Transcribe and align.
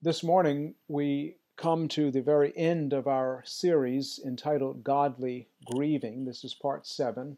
This 0.00 0.22
morning, 0.22 0.76
we 0.86 1.38
come 1.56 1.88
to 1.88 2.12
the 2.12 2.22
very 2.22 2.56
end 2.56 2.92
of 2.92 3.08
our 3.08 3.42
series 3.44 4.20
entitled 4.24 4.84
Godly 4.84 5.48
Grieving. 5.64 6.24
This 6.24 6.44
is 6.44 6.54
part 6.54 6.86
seven, 6.86 7.36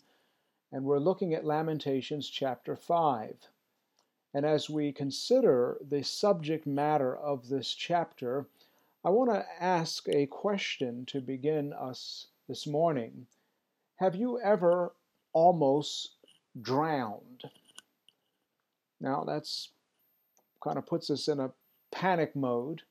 and 0.71 0.85
we're 0.85 0.99
looking 0.99 1.33
at 1.33 1.47
Lamentations 1.47 2.29
chapter 2.29 2.77
5. 2.77 3.49
And 4.35 4.45
as 4.45 4.69
we 4.69 4.93
consider 4.93 5.79
the 5.81 6.03
subject 6.03 6.67
matter 6.67 7.17
of 7.17 7.49
this 7.49 7.73
chapter, 7.73 8.47
I 9.03 9.09
want 9.09 9.31
to 9.31 9.47
ask 9.59 10.07
a 10.11 10.27
question 10.27 11.07
to 11.07 11.23
begin 11.23 11.73
us 11.73 12.27
this 12.47 12.67
morning. 12.67 13.27
Have 13.97 14.15
you 14.15 14.39
ever 14.39 14.93
almost 15.33 16.11
drowned? 16.61 17.45
Now, 19.01 19.25
that's 19.25 19.71
kind 20.63 20.77
of 20.77 20.85
puts 20.85 21.09
us 21.09 21.27
in 21.27 21.41
a 21.41 21.53
panic 21.91 22.35
mode? 22.35 22.83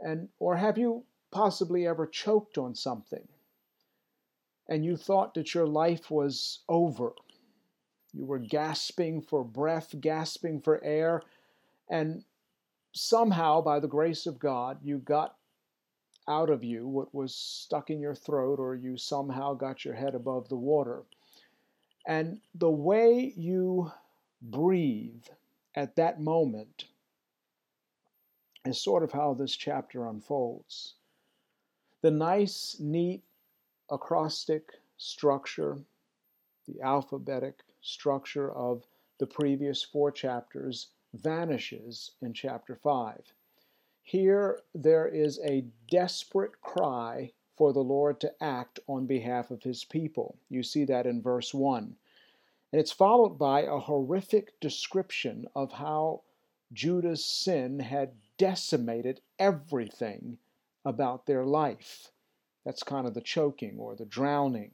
And 0.00 0.28
or 0.38 0.56
have 0.56 0.78
you 0.78 1.04
possibly 1.30 1.86
ever 1.86 2.06
choked 2.06 2.58
on 2.58 2.74
something 2.74 3.26
and 4.68 4.84
you 4.84 4.96
thought 4.96 5.34
that 5.34 5.54
your 5.54 5.66
life 5.66 6.10
was 6.10 6.60
over? 6.68 7.12
You 8.12 8.26
were 8.26 8.38
gasping 8.38 9.22
for 9.22 9.42
breath, 9.42 9.94
gasping 10.00 10.60
for 10.60 10.82
air, 10.84 11.22
and 11.88 12.24
somehow, 12.92 13.60
by 13.62 13.80
the 13.80 13.88
grace 13.88 14.26
of 14.26 14.38
God, 14.38 14.78
you 14.82 14.98
got 14.98 15.36
out 16.28 16.50
of 16.50 16.62
you 16.62 16.86
what 16.86 17.14
was 17.14 17.34
stuck 17.34 17.90
in 17.90 18.00
your 18.00 18.14
throat, 18.14 18.58
or 18.58 18.74
you 18.74 18.96
somehow 18.96 19.54
got 19.54 19.84
your 19.84 19.94
head 19.94 20.14
above 20.14 20.48
the 20.48 20.56
water. 20.56 21.02
And 22.06 22.40
the 22.54 22.70
way 22.70 23.32
you 23.36 23.90
breathe 24.40 25.24
at 25.74 25.96
that 25.96 26.20
moment 26.20 26.84
is 28.64 28.80
sort 28.80 29.02
of 29.02 29.12
how 29.12 29.34
this 29.34 29.56
chapter 29.56 30.06
unfolds. 30.06 30.94
The 32.00 32.10
nice, 32.10 32.76
neat 32.78 33.22
acrostic 33.90 34.72
structure, 34.96 35.78
the 36.66 36.80
alphabetic 36.80 37.60
structure 37.80 38.52
of 38.52 38.86
the 39.18 39.26
previous 39.26 39.82
four 39.82 40.12
chapters, 40.12 40.88
vanishes 41.14 42.12
in 42.22 42.32
chapter 42.32 42.76
5. 42.76 43.34
Here 44.02 44.60
there 44.74 45.06
is 45.06 45.38
a 45.40 45.64
desperate 45.90 46.60
cry 46.60 47.32
for 47.56 47.72
the 47.72 47.84
Lord 47.84 48.20
to 48.20 48.42
act 48.42 48.80
on 48.86 49.06
behalf 49.06 49.50
of 49.50 49.62
his 49.62 49.84
people. 49.84 50.36
You 50.48 50.62
see 50.62 50.84
that 50.84 51.06
in 51.06 51.20
verse 51.20 51.52
1. 51.52 51.96
And 52.72 52.80
it's 52.80 52.92
followed 52.92 53.38
by 53.38 53.62
a 53.62 53.78
horrific 53.78 54.58
description 54.60 55.46
of 55.54 55.72
how 55.72 56.22
Judah's 56.72 57.24
sin 57.24 57.80
had 57.80 58.21
decimated 58.42 59.20
everything 59.38 60.36
about 60.84 61.26
their 61.26 61.44
life. 61.44 62.10
That's 62.64 62.82
kind 62.82 63.06
of 63.06 63.14
the 63.14 63.20
choking 63.20 63.76
or 63.78 63.94
the 63.94 64.04
drowning 64.04 64.72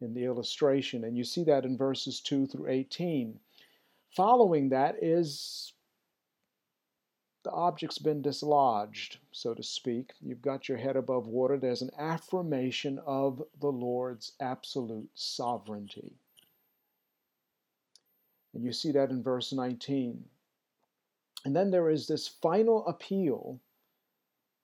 in 0.00 0.14
the 0.14 0.24
illustration. 0.24 1.04
And 1.04 1.14
you 1.14 1.22
see 1.22 1.44
that 1.44 1.66
in 1.66 1.76
verses 1.76 2.22
2 2.22 2.46
through 2.46 2.70
18. 2.70 3.38
Following 4.16 4.70
that 4.70 4.94
is 5.02 5.74
the 7.44 7.50
object's 7.50 7.98
been 7.98 8.22
dislodged, 8.22 9.18
so 9.30 9.52
to 9.52 9.62
speak. 9.62 10.14
You've 10.22 10.40
got 10.40 10.66
your 10.66 10.78
head 10.78 10.96
above 10.96 11.26
water. 11.26 11.58
There's 11.58 11.82
an 11.82 11.90
affirmation 11.98 12.98
of 13.06 13.42
the 13.60 13.70
Lord's 13.70 14.32
absolute 14.40 15.10
sovereignty. 15.14 16.14
And 18.54 18.64
you 18.64 18.72
see 18.72 18.92
that 18.92 19.10
in 19.10 19.22
verse 19.22 19.52
19. 19.52 20.24
And 21.46 21.54
then 21.54 21.70
there 21.70 21.88
is 21.88 22.08
this 22.08 22.26
final 22.26 22.84
appeal 22.88 23.60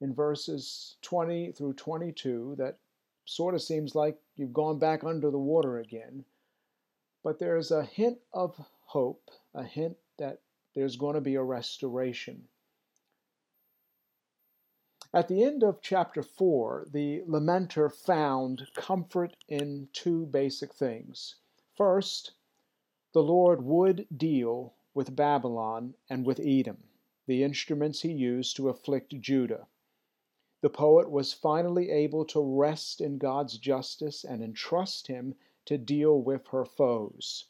in 0.01 0.13
verses 0.13 0.97
20 1.03 1.53
through 1.53 1.75
22 1.75 2.57
that 2.59 2.79
sort 3.25 3.55
of 3.55 3.63
seems 3.63 3.95
like 3.95 4.19
you've 4.35 4.53
gone 4.53 4.81
back 4.81 5.05
under 5.05 5.31
the 5.31 5.39
water 5.39 5.79
again. 5.79 6.25
But 7.23 7.39
there's 7.39 7.71
a 7.71 7.85
hint 7.85 8.19
of 8.33 8.61
hope, 8.87 9.31
a 9.55 9.63
hint 9.63 9.97
that 10.19 10.41
there's 10.75 10.97
going 10.97 11.15
to 11.15 11.21
be 11.21 11.37
a 11.37 11.43
restoration. 11.45 12.49
At 15.15 15.29
the 15.29 15.45
end 15.45 15.63
of 15.63 15.83
chapter 15.83 16.25
4, 16.25 16.89
the 16.91 17.23
lamenter 17.29 17.93
found 17.93 18.67
comfort 18.75 19.37
in 19.47 19.89
two 19.93 20.27
basic 20.27 20.75
things. 20.75 21.37
First, 21.77 22.33
the 23.13 23.23
Lord 23.23 23.63
would 23.63 24.09
deal 24.17 24.75
with 24.95 25.17
Babylon 25.17 25.95
and 26.11 26.27
with 26.27 26.41
Edom, 26.41 26.85
the 27.27 27.43
instruments 27.43 28.03
he 28.03 28.13
used 28.13 28.57
to 28.57 28.69
afflict 28.69 29.19
Judah. 29.21 29.67
The 30.61 30.71
poet 30.71 31.11
was 31.11 31.33
finally 31.33 31.91
able 31.91 32.25
to 32.27 32.41
rest 32.41 33.01
in 33.01 33.19
God's 33.19 33.59
justice 33.59 34.23
and 34.25 34.43
entrust 34.43 35.07
him 35.07 35.35
to 35.65 35.79
deal 35.79 36.21
with 36.21 36.47
her 36.49 36.65
foes. 36.65 37.47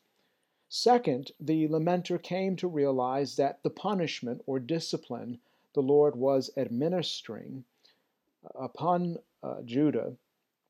Second, 0.69 1.33
the 1.39 1.69
lamenter 1.69 2.17
came 2.23 2.57
to 2.57 2.69
realize 2.69 3.37
that 3.37 3.63
the 3.63 3.71
punishment 3.71 4.43
or 4.47 4.59
discipline 4.59 5.41
the 5.75 5.83
Lord 5.83 6.17
was 6.17 6.51
administering 6.57 7.65
upon 8.55 9.19
uh, 9.43 9.63
Judah 9.63 10.17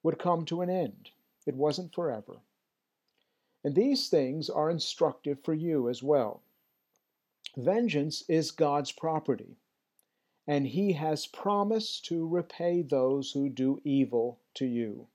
would 0.02 0.18
come 0.18 0.44
to 0.46 0.60
an 0.62 0.70
end. 0.70 1.10
It 1.46 1.54
wasn't 1.54 1.94
forever. 1.94 2.40
And 3.64 3.74
these 3.74 4.08
things 4.08 4.50
are 4.50 4.70
instructive 4.70 5.40
for 5.44 5.54
you 5.54 5.88
as 5.88 6.02
well. 6.02 6.42
Vengeance 7.58 8.22
is 8.30 8.50
God's 8.50 8.92
property, 8.92 9.58
and 10.46 10.66
He 10.66 10.94
has 10.94 11.26
promised 11.26 12.06
to 12.06 12.26
repay 12.26 12.80
those 12.80 13.32
who 13.32 13.50
do 13.50 13.78
evil 13.84 14.40
to 14.54 14.64
you. 14.64 15.08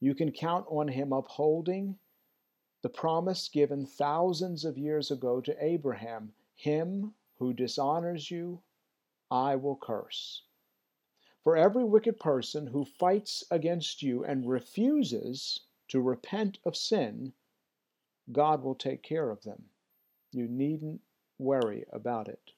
You 0.00 0.14
can 0.14 0.32
count 0.32 0.64
on 0.70 0.88
Him 0.88 1.12
upholding 1.12 1.98
the 2.80 2.88
promise 2.88 3.48
given 3.50 3.84
thousands 3.84 4.64
of 4.64 4.78
years 4.78 5.10
ago 5.10 5.42
to 5.42 5.62
Abraham 5.62 6.32
Him 6.54 7.14
who 7.38 7.52
dishonors 7.52 8.30
you, 8.30 8.62
I 9.30 9.56
will 9.56 9.76
curse. 9.76 10.44
For 11.44 11.58
every 11.58 11.84
wicked 11.84 12.18
person 12.18 12.68
who 12.68 12.86
fights 12.86 13.44
against 13.50 14.02
you 14.02 14.24
and 14.24 14.48
refuses 14.48 15.60
to 15.88 16.00
repent 16.00 16.58
of 16.64 16.74
sin, 16.74 17.34
God 18.32 18.62
will 18.62 18.74
take 18.74 19.02
care 19.02 19.28
of 19.28 19.42
them. 19.42 19.68
You 20.32 20.48
needn't 20.48 21.02
worry 21.40 21.84
about 21.92 22.28
it. 22.28 22.52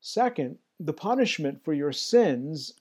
Second, 0.00 0.58
the 0.78 0.92
punishment 0.92 1.64
for 1.64 1.72
your 1.72 1.92
sins 1.92 2.74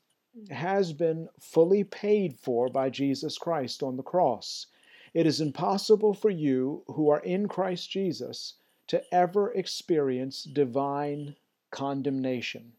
has 0.49 0.93
been 0.93 1.29
fully 1.39 1.83
paid 1.83 2.35
for 2.35 2.67
by 2.67 2.89
Jesus 2.89 3.37
Christ 3.37 3.83
on 3.83 3.97
the 3.97 4.03
cross. 4.03 4.67
It 5.13 5.25
is 5.27 5.41
impossible 5.41 6.13
for 6.13 6.29
you 6.29 6.83
who 6.87 7.09
are 7.09 7.19
in 7.19 7.47
Christ 7.47 7.89
Jesus 7.89 8.55
to 8.87 9.03
ever 9.13 9.51
experience 9.53 10.43
divine 10.43 11.35
condemnation. 11.71 12.73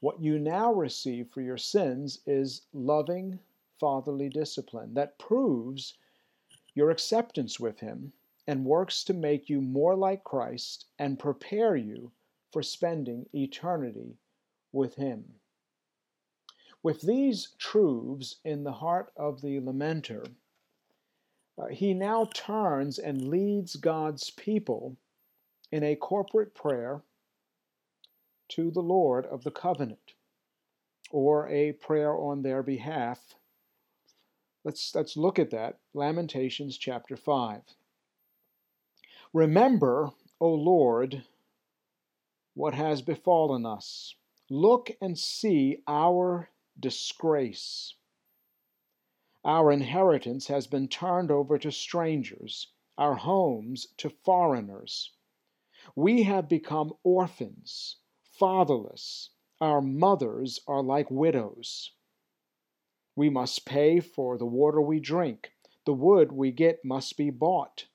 What 0.00 0.20
you 0.20 0.38
now 0.38 0.72
receive 0.72 1.30
for 1.30 1.40
your 1.40 1.58
sins 1.58 2.18
is 2.26 2.62
loving 2.72 3.38
fatherly 3.78 4.28
discipline 4.28 4.94
that 4.94 5.18
proves 5.18 5.94
your 6.74 6.90
acceptance 6.90 7.60
with 7.60 7.78
Him 7.78 8.12
and 8.46 8.64
works 8.64 9.04
to 9.04 9.14
make 9.14 9.48
you 9.48 9.60
more 9.60 9.94
like 9.94 10.24
Christ 10.24 10.86
and 10.98 11.18
prepare 11.18 11.76
you 11.76 12.12
for 12.52 12.62
spending 12.62 13.26
eternity 13.32 14.16
with 14.72 14.94
Him. 14.96 15.24
With 16.82 17.02
these 17.02 17.54
truths 17.58 18.36
in 18.44 18.64
the 18.64 18.72
heart 18.72 19.12
of 19.16 19.40
the 19.40 19.60
lamenter, 19.60 20.26
uh, 21.58 21.66
he 21.66 21.94
now 21.94 22.24
turns 22.34 22.98
and 22.98 23.28
leads 23.28 23.76
God's 23.76 24.30
people 24.30 24.96
in 25.70 25.84
a 25.84 25.96
corporate 25.96 26.54
prayer 26.54 27.02
to 28.48 28.70
the 28.70 28.82
Lord 28.82 29.26
of 29.26 29.44
the 29.44 29.50
covenant, 29.50 30.14
or 31.10 31.48
a 31.48 31.72
prayer 31.72 32.14
on 32.14 32.42
their 32.42 32.62
behalf. 32.62 33.34
Let's, 34.64 34.94
let's 34.94 35.16
look 35.16 35.38
at 35.38 35.50
that. 35.50 35.78
Lamentations 35.94 36.76
chapter 36.76 37.16
5. 37.16 37.62
Remember, 39.34 40.10
O 40.40 40.52
Lord, 40.52 41.24
what 42.54 42.74
has 42.74 43.00
befallen 43.00 43.64
us. 43.64 44.14
Look 44.50 44.90
and 45.00 45.18
see 45.18 45.82
our 45.88 46.50
disgrace. 46.78 47.94
Our 49.42 49.72
inheritance 49.72 50.48
has 50.48 50.66
been 50.66 50.86
turned 50.86 51.30
over 51.30 51.58
to 51.58 51.72
strangers, 51.72 52.72
our 52.98 53.14
homes 53.14 53.86
to 53.96 54.10
foreigners. 54.10 55.12
We 55.96 56.24
have 56.24 56.48
become 56.48 56.92
orphans, 57.02 57.96
fatherless. 58.22 59.30
Our 59.60 59.80
mothers 59.80 60.60
are 60.68 60.82
like 60.82 61.10
widows. 61.10 61.92
We 63.16 63.30
must 63.30 63.64
pay 63.64 64.00
for 64.00 64.36
the 64.36 64.46
water 64.46 64.80
we 64.80 65.00
drink. 65.00 65.52
The 65.86 65.94
wood 65.94 66.32
we 66.32 66.52
get 66.52 66.84
must 66.84 67.16
be 67.16 67.30
bought. 67.30 67.86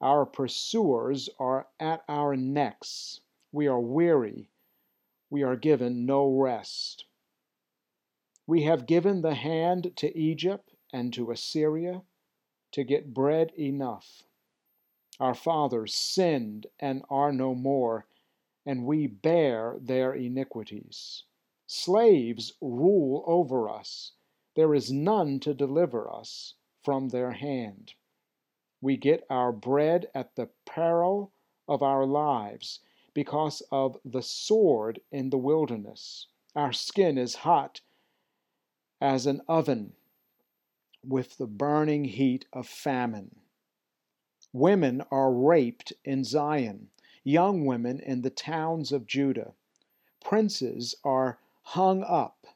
Our 0.00 0.26
pursuers 0.26 1.28
are 1.38 1.68
at 1.80 2.04
our 2.08 2.36
necks. 2.36 3.20
we 3.50 3.66
are 3.66 3.80
weary, 3.80 4.48
we 5.28 5.42
are 5.42 5.56
given 5.56 6.06
no 6.06 6.28
rest. 6.28 7.04
We 8.46 8.62
have 8.62 8.86
given 8.86 9.22
the 9.22 9.34
hand 9.34 9.96
to 9.96 10.16
Egypt 10.16 10.74
and 10.92 11.12
to 11.14 11.30
Assyria 11.30 12.02
to 12.72 12.84
get 12.84 13.12
bread 13.12 13.52
enough. 13.58 14.22
Our 15.18 15.34
fathers 15.34 15.94
sinned 15.94 16.68
and 16.78 17.04
are 17.10 17.32
no 17.32 17.54
more, 17.54 18.06
and 18.64 18.86
we 18.86 19.08
bear 19.08 19.78
their 19.80 20.14
iniquities. 20.14 21.24
Slaves 21.66 22.52
rule 22.60 23.24
over 23.26 23.68
us. 23.68 24.12
There 24.54 24.74
is 24.74 24.92
none 24.92 25.40
to 25.40 25.54
deliver 25.54 26.08
us 26.08 26.54
from 26.82 27.08
their 27.08 27.32
hand. 27.32 27.94
We 28.80 28.96
get 28.96 29.26
our 29.28 29.52
bread 29.52 30.10
at 30.14 30.36
the 30.36 30.50
peril 30.64 31.32
of 31.66 31.82
our 31.82 32.06
lives 32.06 32.80
because 33.12 33.62
of 33.72 33.98
the 34.04 34.22
sword 34.22 35.00
in 35.10 35.30
the 35.30 35.38
wilderness. 35.38 36.28
Our 36.54 36.72
skin 36.72 37.18
is 37.18 37.34
hot 37.34 37.80
as 39.00 39.26
an 39.26 39.42
oven 39.48 39.94
with 41.04 41.38
the 41.38 41.46
burning 41.46 42.04
heat 42.04 42.46
of 42.52 42.66
famine. 42.66 43.40
Women 44.52 45.02
are 45.10 45.32
raped 45.32 45.92
in 46.04 46.24
Zion, 46.24 46.90
young 47.24 47.66
women 47.66 48.00
in 48.00 48.22
the 48.22 48.30
towns 48.30 48.92
of 48.92 49.06
Judah. 49.06 49.54
Princes 50.20 50.94
are 51.04 51.38
hung 51.62 52.02
up 52.02 52.46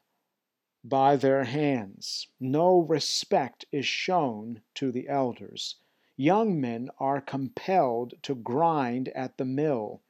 by 0.83 1.15
their 1.15 1.43
hands. 1.43 2.27
No 2.39 2.79
respect 2.79 3.65
is 3.71 3.85
shown 3.85 4.61
to 4.75 4.91
the 4.91 5.07
elders. 5.07 5.75
Young 6.15 6.61
men 6.61 6.91
are 6.99 7.21
compelled 7.21 8.13
to 8.21 8.35
grind 8.35 9.09
at 9.09 9.37
the 9.37 9.45
mill, 9.45 10.01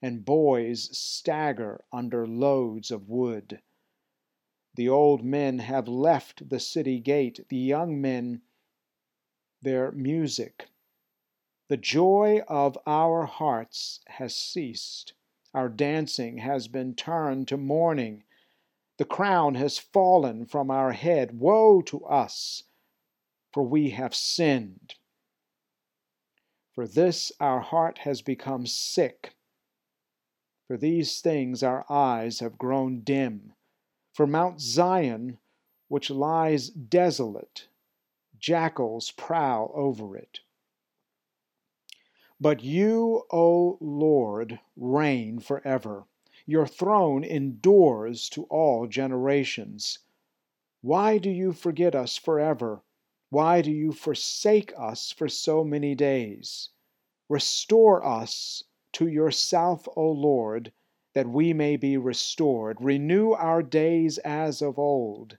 and 0.00 0.24
boys 0.24 0.96
stagger 0.96 1.84
under 1.92 2.26
loads 2.26 2.90
of 2.90 3.10
wood. 3.10 3.60
The 4.74 4.88
old 4.88 5.22
men 5.22 5.58
have 5.58 5.86
left 5.86 6.48
the 6.48 6.60
city 6.60 6.98
gate, 6.98 7.46
the 7.50 7.58
young 7.58 8.00
men 8.00 8.40
their 9.60 9.92
music. 9.92 10.68
The 11.68 11.76
joy 11.76 12.40
of 12.48 12.78
our 12.86 13.26
hearts 13.26 14.00
has 14.06 14.34
ceased. 14.34 15.12
Our 15.52 15.68
dancing 15.68 16.38
has 16.38 16.68
been 16.68 16.94
turned 16.94 17.48
to 17.48 17.58
mourning. 17.58 18.24
The 18.96 19.04
crown 19.04 19.56
has 19.56 19.78
fallen 19.78 20.46
from 20.46 20.70
our 20.70 20.92
head. 20.92 21.38
Woe 21.38 21.82
to 21.82 22.04
us, 22.06 22.64
for 23.52 23.62
we 23.62 23.90
have 23.90 24.14
sinned. 24.14 24.94
For 26.74 26.86
this 26.86 27.32
our 27.40 27.60
heart 27.60 27.98
has 27.98 28.22
become 28.22 28.66
sick. 28.66 29.34
For 30.66 30.76
these 30.76 31.20
things 31.20 31.62
our 31.62 31.84
eyes 31.90 32.38
have 32.38 32.58
grown 32.58 33.00
dim. 33.00 33.54
For 34.12 34.26
Mount 34.26 34.60
Zion, 34.60 35.38
which 35.88 36.10
lies 36.10 36.70
desolate, 36.70 37.66
jackals 38.38 39.10
prowl 39.10 39.72
over 39.74 40.16
it. 40.16 40.40
But 42.40 42.62
you, 42.62 43.24
O 43.30 43.76
Lord, 43.80 44.60
reign 44.76 45.40
forever. 45.40 46.04
Your 46.46 46.66
throne 46.66 47.22
endures 47.24 48.28
to 48.30 48.44
all 48.44 48.86
generations. 48.86 49.98
Why 50.80 51.18
do 51.18 51.28
you 51.30 51.52
forget 51.52 51.94
us 51.94 52.16
forever? 52.16 52.82
Why 53.30 53.62
do 53.62 53.70
you 53.70 53.92
forsake 53.92 54.72
us 54.76 55.10
for 55.10 55.28
so 55.28 55.64
many 55.64 55.94
days? 55.94 56.68
Restore 57.28 58.04
us 58.04 58.64
to 58.92 59.08
yourself, 59.08 59.88
O 59.96 60.10
Lord 60.10 60.72
that 61.14 61.28
we 61.28 61.52
may 61.52 61.76
be 61.76 61.96
restored. 61.96 62.76
Renew 62.80 63.32
our 63.32 63.62
days 63.62 64.18
as 64.18 64.62
of 64.62 64.78
old. 64.78 65.38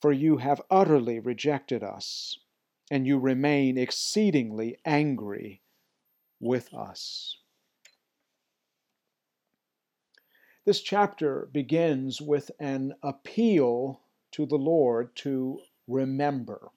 For 0.00 0.12
you 0.12 0.36
have 0.36 0.62
utterly 0.70 1.18
rejected 1.18 1.82
us, 1.82 2.38
and 2.90 3.06
you 3.06 3.18
remain 3.18 3.78
exceedingly 3.78 4.78
angry 4.84 5.62
with 6.38 6.72
us. 6.74 7.38
This 10.64 10.82
chapter 10.82 11.48
begins 11.50 12.20
with 12.20 12.50
an 12.60 12.94
appeal 13.02 14.02
to 14.32 14.44
the 14.44 14.58
Lord 14.58 15.16
to 15.16 15.60
remember 15.88 16.70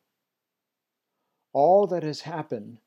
all 1.54 1.86
that 1.86 2.02
has 2.02 2.22
happened 2.22 2.80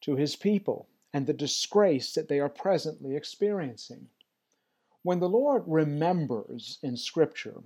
to 0.00 0.14
his 0.14 0.36
people 0.36 0.88
and 1.12 1.26
the 1.26 1.32
disgrace 1.32 2.14
that 2.14 2.28
they 2.28 2.38
are 2.38 2.48
presently 2.48 3.16
experiencing. 3.16 4.08
When 5.02 5.20
the 5.20 5.28
Lord 5.28 5.64
remembers 5.66 6.78
in 6.82 6.96
Scripture, 6.96 7.62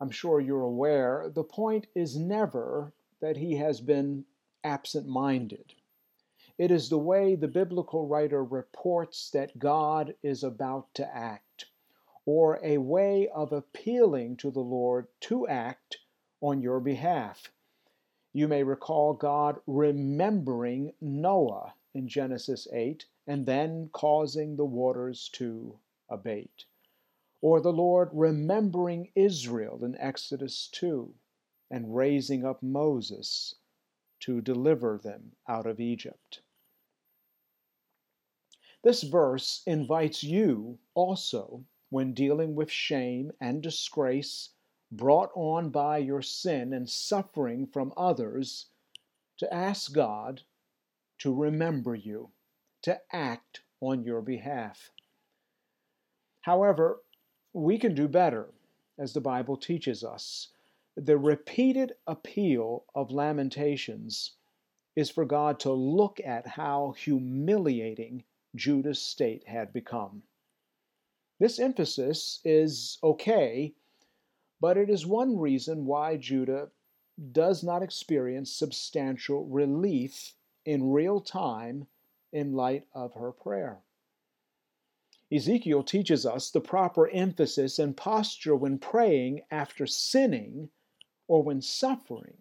I'm 0.00 0.10
sure 0.10 0.40
you're 0.40 0.62
aware, 0.62 1.30
the 1.34 1.44
point 1.44 1.88
is 1.94 2.16
never 2.16 2.92
that 3.20 3.36
he 3.36 3.56
has 3.56 3.80
been 3.80 4.24
absent 4.64 5.06
minded. 5.06 5.74
It 6.56 6.70
is 6.70 6.88
the 6.88 6.98
way 6.98 7.34
the 7.34 7.48
biblical 7.48 8.06
writer 8.06 8.42
reports 8.42 9.30
that 9.30 9.58
God 9.58 10.14
is 10.22 10.42
about 10.42 10.94
to 10.94 11.16
act, 11.16 11.66
or 12.24 12.58
a 12.62 12.78
way 12.78 13.28
of 13.28 13.52
appealing 13.52 14.36
to 14.38 14.50
the 14.50 14.60
Lord 14.60 15.08
to 15.20 15.46
act 15.48 15.98
on 16.40 16.60
your 16.60 16.80
behalf. 16.80 17.50
You 18.32 18.48
may 18.48 18.62
recall 18.62 19.14
God 19.14 19.60
remembering 19.66 20.92
Noah 21.00 21.74
in 21.94 22.08
Genesis 22.08 22.68
8 22.72 23.06
and 23.26 23.46
then 23.46 23.90
causing 23.92 24.56
the 24.56 24.64
waters 24.64 25.28
to 25.34 25.78
abate. 26.08 26.64
Or 27.40 27.60
the 27.60 27.72
Lord 27.72 28.10
remembering 28.12 29.10
Israel 29.14 29.84
in 29.84 29.96
Exodus 29.98 30.68
2 30.72 31.14
and 31.70 31.94
raising 31.94 32.44
up 32.44 32.62
Moses 32.62 33.54
to 34.20 34.40
deliver 34.40 34.98
them 34.98 35.32
out 35.48 35.66
of 35.66 35.80
Egypt. 35.80 36.40
This 38.82 39.02
verse 39.02 39.62
invites 39.66 40.22
you 40.22 40.78
also, 40.94 41.64
when 41.90 42.14
dealing 42.14 42.54
with 42.54 42.70
shame 42.70 43.32
and 43.40 43.62
disgrace 43.62 44.50
brought 44.90 45.30
on 45.34 45.70
by 45.70 45.98
your 45.98 46.22
sin 46.22 46.72
and 46.72 46.88
suffering 46.88 47.66
from 47.66 47.92
others, 47.96 48.66
to 49.38 49.52
ask 49.52 49.92
God 49.92 50.42
to 51.18 51.34
remember 51.34 51.94
you, 51.94 52.30
to 52.82 53.00
act 53.12 53.60
on 53.80 54.02
your 54.02 54.22
behalf. 54.22 54.90
However, 56.40 57.00
we 57.52 57.78
can 57.78 57.94
do 57.94 58.08
better, 58.08 58.48
as 58.98 59.12
the 59.12 59.20
Bible 59.20 59.56
teaches 59.56 60.02
us. 60.02 60.48
The 60.96 61.18
repeated 61.18 61.94
appeal 62.06 62.84
of 62.94 63.12
Lamentations 63.12 64.32
is 64.96 65.10
for 65.10 65.24
God 65.24 65.60
to 65.60 65.72
look 65.72 66.20
at 66.24 66.46
how 66.46 66.94
humiliating 66.98 68.24
Judah's 68.56 69.00
state 69.00 69.46
had 69.46 69.72
become. 69.72 70.22
This 71.38 71.60
emphasis 71.60 72.40
is 72.44 72.98
okay, 73.04 73.74
but 74.60 74.76
it 74.76 74.90
is 74.90 75.06
one 75.06 75.38
reason 75.38 75.86
why 75.86 76.16
Judah 76.16 76.70
does 77.32 77.62
not 77.62 77.82
experience 77.82 78.52
substantial 78.52 79.44
relief 79.46 80.34
in 80.64 80.92
real 80.92 81.20
time 81.20 81.86
in 82.32 82.52
light 82.52 82.86
of 82.94 83.14
her 83.14 83.32
prayer. 83.32 83.78
Ezekiel 85.30 85.82
teaches 85.82 86.24
us 86.24 86.50
the 86.50 86.60
proper 86.60 87.08
emphasis 87.08 87.78
and 87.78 87.96
posture 87.96 88.56
when 88.56 88.78
praying 88.78 89.42
after 89.50 89.86
sinning 89.86 90.70
or 91.26 91.42
when 91.42 91.60
suffering 91.60 92.38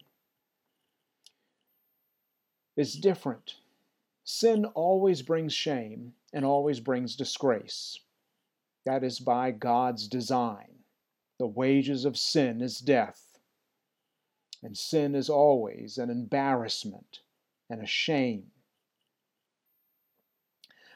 is 2.77 2.93
different. 2.93 3.55
Sin 4.23 4.65
always 4.65 5.21
brings 5.21 5.53
shame 5.53 6.13
and 6.31 6.45
always 6.45 6.79
brings 6.79 7.15
disgrace. 7.15 7.99
That 8.85 9.03
is 9.03 9.19
by 9.19 9.51
God's 9.51 10.07
design. 10.07 10.76
The 11.39 11.47
wages 11.47 12.03
of 12.03 12.17
sin 12.17 12.61
is 12.61 12.79
death, 12.79 13.37
and 14.63 14.75
sin 14.77 15.13
is 15.13 15.29
always 15.29 15.97
an 15.97 16.09
embarrassment 16.09 17.21
and 17.69 17.81
a 17.81 17.85
shame. 17.85 18.51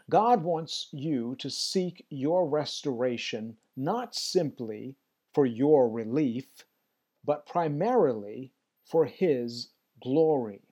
God 0.09 0.43
wants 0.43 0.89
you 0.91 1.35
to 1.37 1.49
seek 1.49 2.05
your 2.09 2.47
restoration 2.47 3.57
not 3.77 4.15
simply 4.15 4.95
for 5.33 5.45
your 5.45 5.89
relief, 5.89 6.65
but 7.23 7.45
primarily 7.45 8.51
for 8.83 9.05
His 9.05 9.69
glory. 10.01 10.63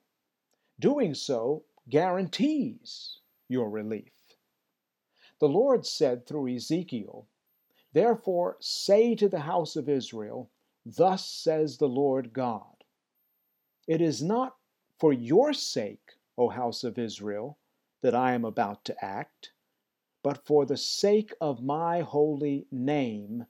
Doing 0.79 1.13
so 1.13 1.63
guarantees 1.89 3.19
your 3.47 3.69
relief. 3.69 4.35
The 5.39 5.47
Lord 5.47 5.85
said 5.85 6.25
through 6.25 6.53
Ezekiel, 6.53 7.27
Therefore 7.91 8.55
say 8.59 9.15
to 9.15 9.27
the 9.27 9.39
house 9.39 9.75
of 9.75 9.89
Israel, 9.89 10.51
Thus 10.85 11.25
says 11.25 11.77
the 11.77 11.89
Lord 11.89 12.33
God, 12.33 12.83
It 13.87 13.99
is 13.99 14.21
not 14.21 14.57
for 14.99 15.11
your 15.11 15.53
sake, 15.53 16.13
O 16.37 16.49
house 16.49 16.83
of 16.83 16.99
Israel, 16.99 17.57
that 18.01 18.13
I 18.13 18.33
am 18.33 18.45
about 18.45 18.85
to 18.85 19.03
act, 19.03 19.53
but 20.21 20.45
for 20.45 20.65
the 20.65 20.77
sake 20.77 21.33
of 21.41 21.63
my 21.63 22.01
holy 22.01 22.67
name, 22.71 23.47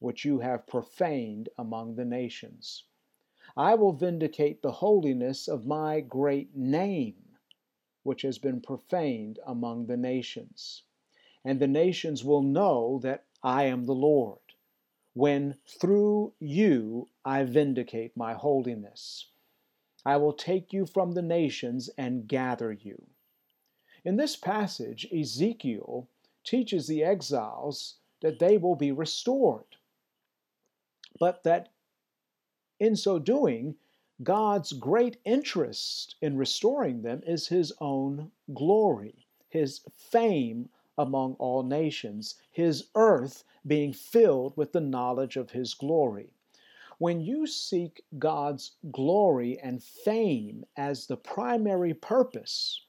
which 0.00 0.24
you 0.24 0.40
have 0.40 0.66
profaned 0.66 1.48
among 1.56 1.94
the 1.94 2.04
nations. 2.04 2.84
I 3.56 3.74
will 3.74 3.92
vindicate 3.92 4.62
the 4.62 4.72
holiness 4.72 5.46
of 5.46 5.66
my 5.66 6.00
great 6.00 6.56
name, 6.56 7.36
which 8.02 8.22
has 8.22 8.38
been 8.38 8.60
profaned 8.60 9.38
among 9.46 9.86
the 9.86 9.96
nations. 9.96 10.82
And 11.44 11.60
the 11.60 11.68
nations 11.68 12.24
will 12.24 12.42
know 12.42 12.98
that 13.02 13.26
I 13.42 13.64
am 13.64 13.84
the 13.84 13.94
Lord, 13.94 14.40
when 15.14 15.56
through 15.66 16.34
you 16.38 17.08
I 17.24 17.44
vindicate 17.44 18.16
my 18.16 18.34
holiness. 18.34 19.30
I 20.04 20.16
will 20.16 20.32
take 20.32 20.72
you 20.72 20.86
from 20.86 21.12
the 21.12 21.22
nations 21.22 21.90
and 21.96 22.28
gather 22.28 22.72
you. 22.72 23.06
In 24.04 24.16
this 24.16 24.36
passage, 24.36 25.06
Ezekiel 25.12 26.08
teaches 26.44 26.86
the 26.86 27.02
exiles 27.02 27.96
that 28.20 28.38
they 28.38 28.56
will 28.56 28.76
be 28.76 28.92
restored, 28.92 29.76
but 31.18 31.42
that 31.44 31.70
in 32.78 32.96
so 32.96 33.18
doing, 33.18 33.76
God's 34.22 34.72
great 34.72 35.18
interest 35.24 36.16
in 36.20 36.36
restoring 36.36 37.02
them 37.02 37.22
is 37.26 37.48
His 37.48 37.72
own 37.80 38.32
glory, 38.52 39.26
His 39.48 39.80
fame 39.96 40.70
among 41.00 41.34
all 41.34 41.62
nations, 41.62 42.34
His 42.50 42.88
earth 42.94 43.44
being 43.66 43.92
filled 43.92 44.56
with 44.56 44.72
the 44.72 44.80
knowledge 44.80 45.36
of 45.36 45.50
His 45.50 45.74
glory. 45.74 46.30
When 46.98 47.20
you 47.20 47.46
seek 47.46 48.04
God's 48.18 48.76
glory 48.90 49.58
and 49.58 49.82
fame 49.82 50.66
as 50.76 51.06
the 51.06 51.16
primary 51.16 51.94
purpose 51.94 52.84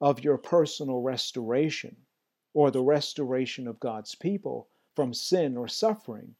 of 0.00 0.24
your 0.24 0.38
personal 0.38 1.00
restoration, 1.00 1.96
or 2.52 2.70
the 2.70 2.82
restoration 2.82 3.66
of 3.68 3.80
God's 3.80 4.14
people 4.14 4.68
from 4.94 5.14
sin 5.14 5.56
or 5.56 5.68
suffering, 5.68 6.34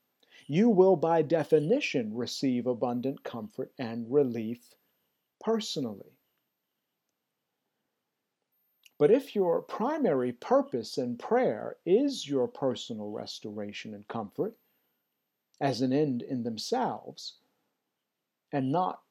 you 0.47 0.69
will 0.69 0.97
by 0.97 1.23
definition 1.23 2.15
receive 2.15 2.67
abundant 2.67 3.23
comfort 3.25 3.73
and 3.79 4.13
relief 4.13 4.75
personally. 5.41 6.14
But 8.99 9.11
if 9.11 9.35
your 9.35 9.61
primary 9.61 10.33
purpose 10.33 10.99
in 10.99 11.17
prayer 11.17 11.77
is 11.85 12.29
your 12.29 12.47
personal 12.47 13.11
restoration 13.11 13.93
and 13.93 14.07
comfort, 14.07 14.55
as 15.61 15.81
an 15.81 15.93
end 15.93 16.23
in 16.23 16.43
themselves, 16.43 17.35
and 18.53 18.71
not 18.71 19.03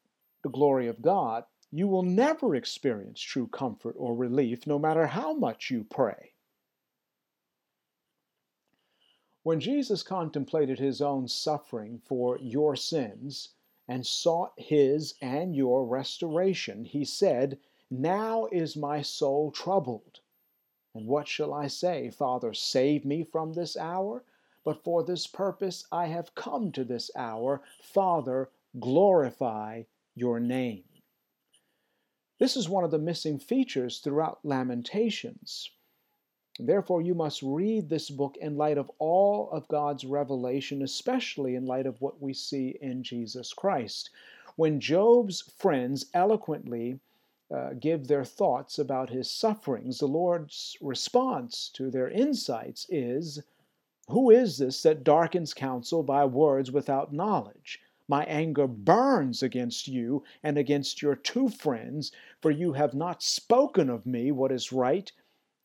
the 0.41 0.49
glory 0.49 0.87
of 0.87 1.01
God, 1.01 1.45
you 1.71 1.87
will 1.87 2.03
never 2.03 2.55
experience 2.55 3.19
true 3.19 3.47
comfort 3.47 3.95
or 3.97 4.15
relief 4.15 4.67
no 4.67 4.77
matter 4.77 5.07
how 5.07 5.33
much 5.33 5.71
you 5.71 5.83
pray. 5.83 6.33
When 9.41 9.59
Jesus 9.59 10.03
contemplated 10.03 10.79
his 10.79 11.01
own 11.01 11.27
suffering 11.27 11.99
for 12.05 12.37
your 12.39 12.77
sins 12.77 13.49
and 13.87 14.05
sought 14.05 14.53
his 14.57 15.15
and 15.21 15.53
your 15.53 15.85
restoration, 15.85 16.85
he 16.85 17.03
said, 17.03 17.59
Now 17.91 18.47
is 18.51 18.75
my 18.75 19.01
soul 19.01 19.51
troubled. 19.51 20.19
And 20.95 21.07
what 21.07 21.27
shall 21.27 21.53
I 21.53 21.67
say? 21.67 22.09
Father, 22.09 22.53
save 22.53 23.03
me 23.03 23.23
from 23.23 23.53
this 23.53 23.75
hour? 23.75 24.23
But 24.63 24.83
for 24.83 25.03
this 25.03 25.27
purpose 25.27 25.85
I 25.91 26.07
have 26.07 26.35
come 26.35 26.71
to 26.71 26.83
this 26.83 27.11
hour. 27.15 27.61
Father, 27.81 28.49
glorify 28.79 29.83
your 30.15 30.39
name. 30.39 30.83
This 32.39 32.55
is 32.55 32.69
one 32.69 32.83
of 32.83 32.91
the 32.91 32.99
missing 32.99 33.39
features 33.39 33.99
throughout 33.99 34.39
Lamentations. 34.43 35.69
Therefore, 36.59 37.01
you 37.01 37.15
must 37.15 37.41
read 37.41 37.89
this 37.89 38.09
book 38.09 38.37
in 38.37 38.57
light 38.57 38.77
of 38.77 38.91
all 38.99 39.49
of 39.51 39.67
God's 39.67 40.05
revelation, 40.05 40.83
especially 40.83 41.55
in 41.55 41.65
light 41.65 41.87
of 41.87 41.99
what 41.99 42.21
we 42.21 42.33
see 42.33 42.77
in 42.81 43.01
Jesus 43.01 43.53
Christ. 43.53 44.11
When 44.55 44.79
Job's 44.79 45.41
friends 45.57 46.05
eloquently 46.13 46.99
uh, 47.51 47.73
give 47.73 48.07
their 48.07 48.23
thoughts 48.23 48.79
about 48.79 49.09
his 49.09 49.29
sufferings, 49.29 49.99
the 49.99 50.07
Lord's 50.07 50.77
response 50.81 51.69
to 51.73 51.91
their 51.91 52.09
insights 52.09 52.87
is 52.89 53.43
Who 54.07 54.29
is 54.29 54.57
this 54.57 54.81
that 54.83 55.03
darkens 55.03 55.53
counsel 55.53 56.03
by 56.03 56.25
words 56.25 56.71
without 56.71 57.13
knowledge? 57.13 57.79
My 58.07 58.25
anger 58.25 58.67
burns 58.67 59.41
against 59.41 59.87
you 59.87 60.23
and 60.41 60.57
against 60.57 61.01
your 61.01 61.15
two 61.15 61.47
friends, 61.49 62.11
for 62.41 62.51
you 62.51 62.73
have 62.73 62.93
not 62.93 63.23
spoken 63.23 63.89
of 63.89 64.05
me 64.05 64.31
what 64.31 64.51
is 64.51 64.73
right, 64.73 65.11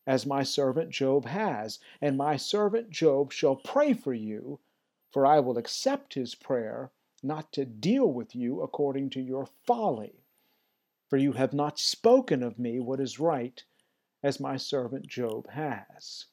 as 0.07 0.25
my 0.25 0.43
servant 0.43 0.91
Job 0.91 1.27
has. 1.27 1.79
And 2.01 2.17
my 2.17 2.37
servant 2.37 2.91
Job 2.91 3.33
shall 3.33 3.57
pray 3.57 3.93
for 3.93 4.15
you, 4.15 4.61
for 5.11 5.27
I 5.27 5.41
will 5.41 5.59
accept 5.59 6.15
his 6.15 6.35
prayer, 6.35 6.91
not 7.23 7.53
to 7.53 7.65
deal 7.65 8.13
with 8.13 8.35
you 8.35 8.63
according 8.63 9.11
to 9.11 9.21
your 9.21 9.47
folly. 9.47 10.25
For 11.09 11.17
you 11.17 11.33
have 11.33 11.53
not 11.53 11.79
spoken 11.79 12.43
of 12.43 12.59
me 12.59 12.81
what 12.81 13.01
is 13.01 13.19
right, 13.19 13.65
as 14.23 14.41
my 14.41 14.57
servant 14.57 15.07
Job 15.07 15.49
has. 15.51 16.27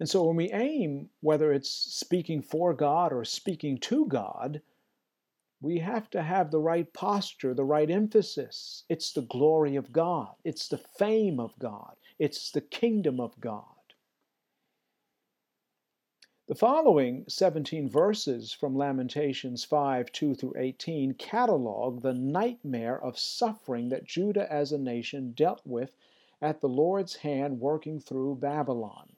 And 0.00 0.08
so 0.08 0.24
when 0.24 0.36
we 0.36 0.52
aim, 0.52 1.10
whether 1.20 1.52
it's 1.52 1.70
speaking 1.70 2.42
for 2.42 2.72
God 2.74 3.12
or 3.12 3.24
speaking 3.24 3.78
to 3.78 4.06
God, 4.06 4.60
we 5.60 5.78
have 5.78 6.08
to 6.10 6.22
have 6.22 6.50
the 6.50 6.60
right 6.60 6.92
posture, 6.92 7.52
the 7.52 7.64
right 7.64 7.90
emphasis. 7.90 8.84
It's 8.88 9.12
the 9.12 9.22
glory 9.22 9.74
of 9.74 9.92
God, 9.92 10.34
it's 10.44 10.68
the 10.68 10.78
fame 10.78 11.40
of 11.40 11.58
God, 11.58 11.96
it's 12.18 12.52
the 12.52 12.60
kingdom 12.60 13.18
of 13.18 13.38
God. 13.40 13.77
The 16.48 16.54
following 16.54 17.26
17 17.28 17.90
verses 17.90 18.54
from 18.54 18.74
Lamentations 18.74 19.64
5 19.64 20.10
2 20.10 20.34
through 20.34 20.54
18 20.56 21.12
catalog 21.12 22.00
the 22.00 22.14
nightmare 22.14 22.98
of 22.98 23.18
suffering 23.18 23.90
that 23.90 24.06
Judah 24.06 24.50
as 24.50 24.72
a 24.72 24.78
nation 24.78 25.32
dealt 25.32 25.60
with 25.66 25.94
at 26.40 26.62
the 26.62 26.68
Lord's 26.70 27.16
hand 27.16 27.60
working 27.60 28.00
through 28.00 28.36
Babylon. 28.36 29.12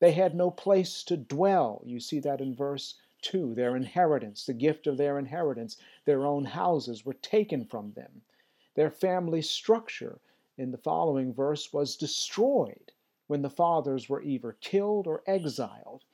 They 0.00 0.12
had 0.12 0.34
no 0.34 0.50
place 0.50 1.02
to 1.04 1.16
dwell. 1.16 1.80
You 1.86 1.98
see 1.98 2.20
that 2.20 2.42
in 2.42 2.54
verse 2.54 2.96
2. 3.22 3.54
Their 3.54 3.74
inheritance, 3.74 4.44
the 4.44 4.52
gift 4.52 4.86
of 4.86 4.98
their 4.98 5.18
inheritance, 5.18 5.78
their 6.04 6.26
own 6.26 6.44
houses 6.44 7.06
were 7.06 7.14
taken 7.14 7.64
from 7.64 7.92
them. 7.92 8.20
Their 8.74 8.90
family 8.90 9.40
structure 9.40 10.20
in 10.58 10.72
the 10.72 10.76
following 10.76 11.32
verse 11.32 11.72
was 11.72 11.96
destroyed 11.96 12.92
when 13.28 13.40
the 13.40 13.48
fathers 13.48 14.10
were 14.10 14.20
either 14.20 14.58
killed 14.60 15.06
or 15.06 15.22
exiled. 15.24 16.04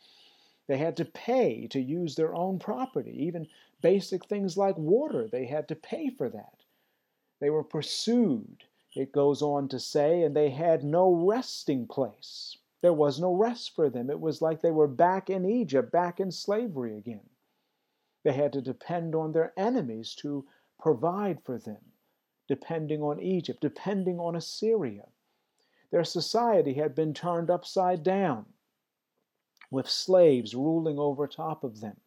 They 0.67 0.79
had 0.79 0.97
to 0.97 1.05
pay 1.05 1.67
to 1.69 1.81
use 1.81 2.17
their 2.17 2.35
own 2.35 2.59
property, 2.59 3.13
even 3.25 3.49
basic 3.81 4.25
things 4.27 4.57
like 4.57 4.77
water, 4.77 5.29
they 5.29 5.47
had 5.47 5.69
to 5.69 5.77
pay 5.77 6.11
for 6.11 6.29
that. 6.29 6.65
They 7.39 7.51
were 7.51 7.63
pursued, 7.65 8.65
it 8.95 9.13
goes 9.13 9.43
on 9.43 9.69
to 9.69 9.79
say, 9.79 10.23
and 10.23 10.35
they 10.35 10.51
had 10.51 10.83
no 10.83 11.13
resting 11.13 11.87
place. 11.87 12.57
There 12.81 12.93
was 12.93 13.21
no 13.21 13.35
rest 13.35 13.75
for 13.75 13.91
them. 13.91 14.11
It 14.11 14.21
was 14.21 14.43
like 14.43 14.61
they 14.61 14.71
were 14.71 14.89
back 14.89 15.29
in 15.31 15.45
Egypt, 15.45 15.93
back 15.93 16.19
in 16.19 16.31
slavery 16.31 16.97
again. 16.97 17.29
They 18.23 18.33
had 18.33 18.53
to 18.55 18.63
depend 18.63 19.15
on 19.15 19.33
their 19.33 19.53
enemies 19.57 20.15
to 20.17 20.47
provide 20.81 21.43
for 21.43 21.59
them, 21.59 21.93
depending 22.49 23.03
on 23.03 23.21
Egypt, 23.21 23.61
depending 23.61 24.19
on 24.19 24.35
Assyria. 24.35 25.07
Their 25.91 26.05
society 26.05 26.75
had 26.75 26.95
been 26.95 27.15
turned 27.15 27.51
upside 27.51 28.03
down, 28.03 28.47
with 29.71 29.89
slaves 29.89 30.55
ruling 30.55 30.99
over 30.99 31.27
top 31.27 31.65
of 31.65 31.81
them. 31.81 32.01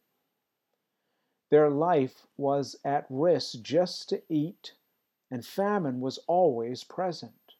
Their 1.50 1.70
life 1.70 2.28
was 2.38 2.76
at 2.84 3.06
risk 3.10 3.62
just 3.62 4.08
to 4.10 4.22
eat, 4.30 4.76
and 5.32 5.46
famine 5.46 6.00
was 6.00 6.20
always 6.28 6.84
present. 6.84 7.56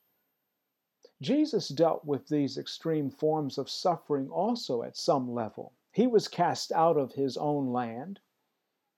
Jesus 1.22 1.68
dealt 1.68 2.06
with 2.06 2.28
these 2.28 2.58
extreme 2.58 3.10
forms 3.10 3.58
of 3.58 3.70
suffering 3.70 4.30
also 4.30 4.84
at 4.84 4.96
some 4.96 5.34
level. 5.34 5.74
He 5.92 6.08
was 6.08 6.28
cast 6.28 6.72
out 6.72 6.98
of 6.98 7.14
his 7.14 7.36
own 7.36 7.74
land. 7.74 8.20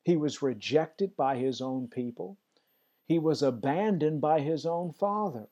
He 0.03 0.15
was 0.15 0.41
rejected 0.41 1.15
by 1.15 1.37
his 1.37 1.61
own 1.61 1.87
people. 1.87 2.37
He 3.07 3.17
was 3.17 3.41
abandoned 3.41 4.21
by 4.21 4.41
his 4.41 4.65
own 4.65 4.91
father. 4.91 5.47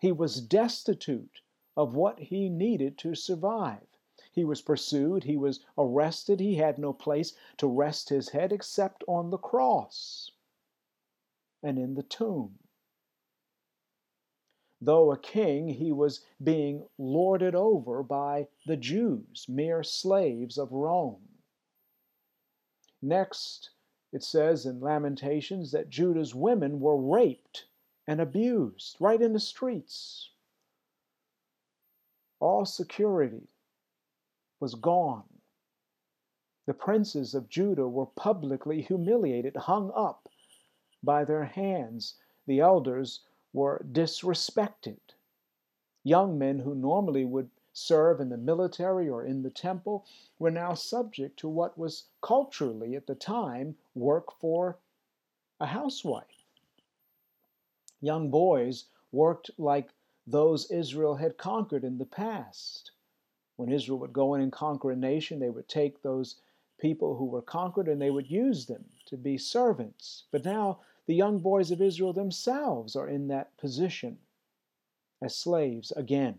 He 0.00 0.12
was 0.12 0.40
destitute 0.40 1.40
of 1.76 1.94
what 1.94 2.18
he 2.18 2.48
needed 2.48 2.98
to 2.98 3.14
survive. 3.14 3.86
He 4.32 4.44
was 4.44 4.62
pursued. 4.62 5.24
He 5.24 5.36
was 5.36 5.60
arrested. 5.76 6.40
He 6.40 6.54
had 6.54 6.78
no 6.78 6.94
place 6.94 7.34
to 7.58 7.66
rest 7.66 8.08
his 8.08 8.30
head 8.30 8.50
except 8.50 9.04
on 9.06 9.28
the 9.28 9.38
cross 9.38 10.30
and 11.62 11.78
in 11.78 11.94
the 11.94 12.02
tomb. 12.02 12.58
Though 14.80 15.12
a 15.12 15.18
king, 15.18 15.68
he 15.68 15.92
was 15.92 16.24
being 16.42 16.88
lorded 16.98 17.54
over 17.54 18.02
by 18.02 18.48
the 18.66 18.76
Jews, 18.76 19.46
mere 19.48 19.82
slaves 19.82 20.58
of 20.58 20.72
Rome. 20.72 21.28
Next, 23.02 23.70
it 24.12 24.22
says 24.24 24.64
in 24.64 24.80
Lamentations 24.80 25.72
that 25.72 25.90
Judah's 25.90 26.34
women 26.34 26.80
were 26.80 26.96
raped 26.96 27.66
and 28.06 28.20
abused 28.20 28.96
right 28.98 29.20
in 29.20 29.34
the 29.34 29.40
streets. 29.40 30.30
All 32.40 32.64
security 32.64 33.46
was 34.62 34.76
gone. 34.76 35.24
The 36.66 36.72
princes 36.72 37.34
of 37.34 37.48
Judah 37.48 37.88
were 37.88 38.06
publicly 38.06 38.80
humiliated, 38.80 39.56
hung 39.56 39.90
up 39.92 40.28
by 41.02 41.24
their 41.24 41.44
hands. 41.44 42.14
The 42.46 42.60
elders 42.60 43.24
were 43.52 43.84
disrespected. 43.90 45.00
Young 46.04 46.38
men 46.38 46.60
who 46.60 46.76
normally 46.76 47.24
would 47.24 47.50
serve 47.72 48.20
in 48.20 48.28
the 48.28 48.36
military 48.36 49.08
or 49.08 49.24
in 49.24 49.42
the 49.42 49.50
temple 49.50 50.06
were 50.38 50.52
now 50.52 50.74
subject 50.74 51.40
to 51.40 51.48
what 51.48 51.76
was 51.76 52.04
culturally 52.20 52.94
at 52.94 53.08
the 53.08 53.16
time 53.16 53.74
work 53.96 54.30
for 54.38 54.78
a 55.58 55.66
housewife. 55.66 56.44
Young 58.00 58.30
boys 58.30 58.84
worked 59.10 59.50
like 59.58 59.90
those 60.24 60.70
Israel 60.70 61.16
had 61.16 61.36
conquered 61.36 61.82
in 61.82 61.98
the 61.98 62.04
past. 62.04 62.92
When 63.56 63.70
Israel 63.70 63.98
would 63.98 64.12
go 64.12 64.34
in 64.34 64.40
and 64.40 64.52
conquer 64.52 64.90
a 64.90 64.96
nation, 64.96 65.38
they 65.38 65.50
would 65.50 65.68
take 65.68 66.02
those 66.02 66.36
people 66.78 67.16
who 67.16 67.26
were 67.26 67.42
conquered 67.42 67.88
and 67.88 68.00
they 68.00 68.10
would 68.10 68.30
use 68.30 68.66
them 68.66 68.84
to 69.06 69.16
be 69.16 69.38
servants. 69.38 70.24
But 70.30 70.44
now 70.44 70.80
the 71.06 71.14
young 71.14 71.38
boys 71.38 71.70
of 71.70 71.80
Israel 71.82 72.12
themselves 72.12 72.96
are 72.96 73.08
in 73.08 73.28
that 73.28 73.56
position 73.56 74.18
as 75.20 75.36
slaves 75.36 75.92
again. 75.92 76.38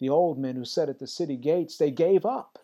The 0.00 0.08
old 0.08 0.38
men 0.38 0.56
who 0.56 0.64
sat 0.64 0.88
at 0.88 0.98
the 0.98 1.06
city 1.06 1.36
gates, 1.36 1.78
they 1.78 1.90
gave 1.90 2.26
up. 2.26 2.58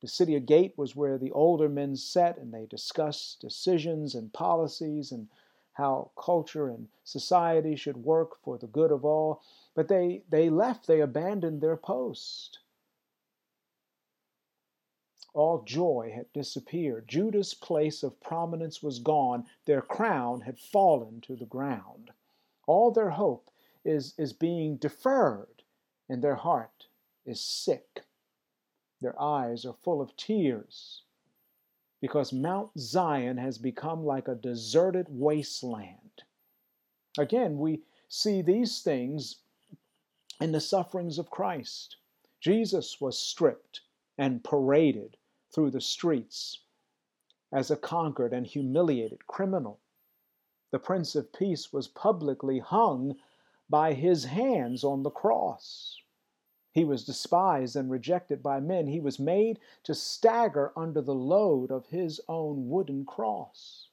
The 0.00 0.08
city 0.08 0.38
gate 0.40 0.76
was 0.76 0.96
where 0.96 1.18
the 1.18 1.30
older 1.32 1.68
men 1.68 1.96
sat 1.96 2.38
and 2.38 2.52
they 2.52 2.66
discussed 2.66 3.40
decisions 3.40 4.14
and 4.14 4.32
policies 4.32 5.12
and 5.12 5.28
how 5.74 6.10
culture 6.16 6.68
and 6.68 6.88
society 7.04 7.76
should 7.76 7.96
work 7.96 8.42
for 8.42 8.58
the 8.58 8.66
good 8.66 8.90
of 8.90 9.04
all. 9.04 9.42
But 9.74 9.88
they, 9.88 10.24
they 10.28 10.50
left, 10.50 10.86
they 10.86 11.00
abandoned 11.00 11.60
their 11.60 11.76
post. 11.76 12.58
All 15.32 15.62
joy 15.62 16.12
had 16.14 16.32
disappeared. 16.32 17.06
Judah's 17.08 17.54
place 17.54 18.02
of 18.02 18.20
prominence 18.20 18.82
was 18.82 18.98
gone. 18.98 19.46
Their 19.64 19.82
crown 19.82 20.40
had 20.40 20.58
fallen 20.58 21.20
to 21.22 21.36
the 21.36 21.46
ground. 21.46 22.10
All 22.66 22.90
their 22.90 23.10
hope 23.10 23.50
is, 23.84 24.14
is 24.18 24.32
being 24.32 24.76
deferred, 24.76 25.62
and 26.08 26.22
their 26.22 26.34
heart 26.34 26.86
is 27.24 27.40
sick. 27.40 28.02
Their 29.00 29.20
eyes 29.20 29.64
are 29.64 29.76
full 29.82 30.00
of 30.00 30.16
tears 30.16 31.02
because 32.00 32.32
Mount 32.32 32.70
Zion 32.78 33.36
has 33.36 33.58
become 33.58 34.04
like 34.04 34.28
a 34.28 34.34
deserted 34.34 35.06
wasteland. 35.08 36.22
Again, 37.18 37.58
we 37.58 37.82
see 38.08 38.42
these 38.42 38.80
things 38.82 39.36
in 40.40 40.52
the 40.52 40.60
sufferings 40.60 41.18
of 41.18 41.30
Christ. 41.30 41.96
Jesus 42.40 43.00
was 43.00 43.18
stripped 43.18 43.82
and 44.16 44.42
paraded 44.42 45.16
through 45.54 45.70
the 45.70 45.80
streets 45.80 46.62
as 47.52 47.70
a 47.70 47.76
conquered 47.76 48.32
and 48.32 48.46
humiliated 48.46 49.26
criminal. 49.26 49.80
The 50.70 50.78
Prince 50.78 51.16
of 51.16 51.32
Peace 51.32 51.72
was 51.72 51.88
publicly 51.88 52.60
hung 52.60 53.16
by 53.68 53.92
his 53.92 54.24
hands 54.24 54.84
on 54.84 55.02
the 55.02 55.10
cross. 55.10 56.00
He 56.80 56.84
was 56.84 57.04
despised 57.04 57.76
and 57.76 57.90
rejected 57.90 58.42
by 58.42 58.58
men. 58.58 58.86
He 58.86 59.00
was 59.00 59.18
made 59.18 59.60
to 59.82 59.94
stagger 59.94 60.72
under 60.74 61.02
the 61.02 61.14
load 61.14 61.70
of 61.70 61.88
his 61.88 62.22
own 62.26 62.70
wooden 62.70 63.04
cross. 63.04 63.90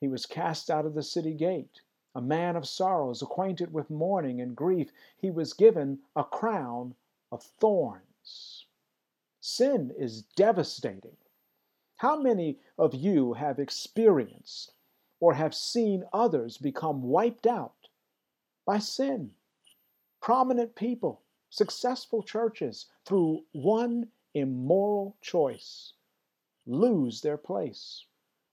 He 0.00 0.08
was 0.08 0.26
cast 0.26 0.72
out 0.72 0.86
of 0.86 0.94
the 0.94 1.04
city 1.04 1.34
gate, 1.34 1.82
a 2.16 2.20
man 2.20 2.56
of 2.56 2.66
sorrows, 2.66 3.22
acquainted 3.22 3.72
with 3.72 3.88
mourning 3.88 4.40
and 4.40 4.56
grief. 4.56 4.90
He 5.16 5.30
was 5.30 5.52
given 5.52 6.00
a 6.16 6.24
crown 6.24 6.96
of 7.30 7.44
thorns. 7.44 8.66
Sin 9.40 9.94
is 9.96 10.22
devastating. 10.34 11.16
How 11.98 12.20
many 12.20 12.58
of 12.76 12.92
you 12.92 13.34
have 13.34 13.60
experienced 13.60 14.72
or 15.20 15.34
have 15.34 15.54
seen 15.54 16.08
others 16.12 16.58
become 16.58 17.04
wiped 17.04 17.46
out 17.46 17.86
by 18.64 18.80
sin? 18.80 19.35
Prominent 20.20 20.74
people, 20.74 21.22
successful 21.50 22.22
churches, 22.22 22.86
through 23.04 23.44
one 23.52 24.08
immoral 24.34 25.16
choice, 25.20 25.94
lose 26.66 27.20
their 27.20 27.36
place, 27.36 28.04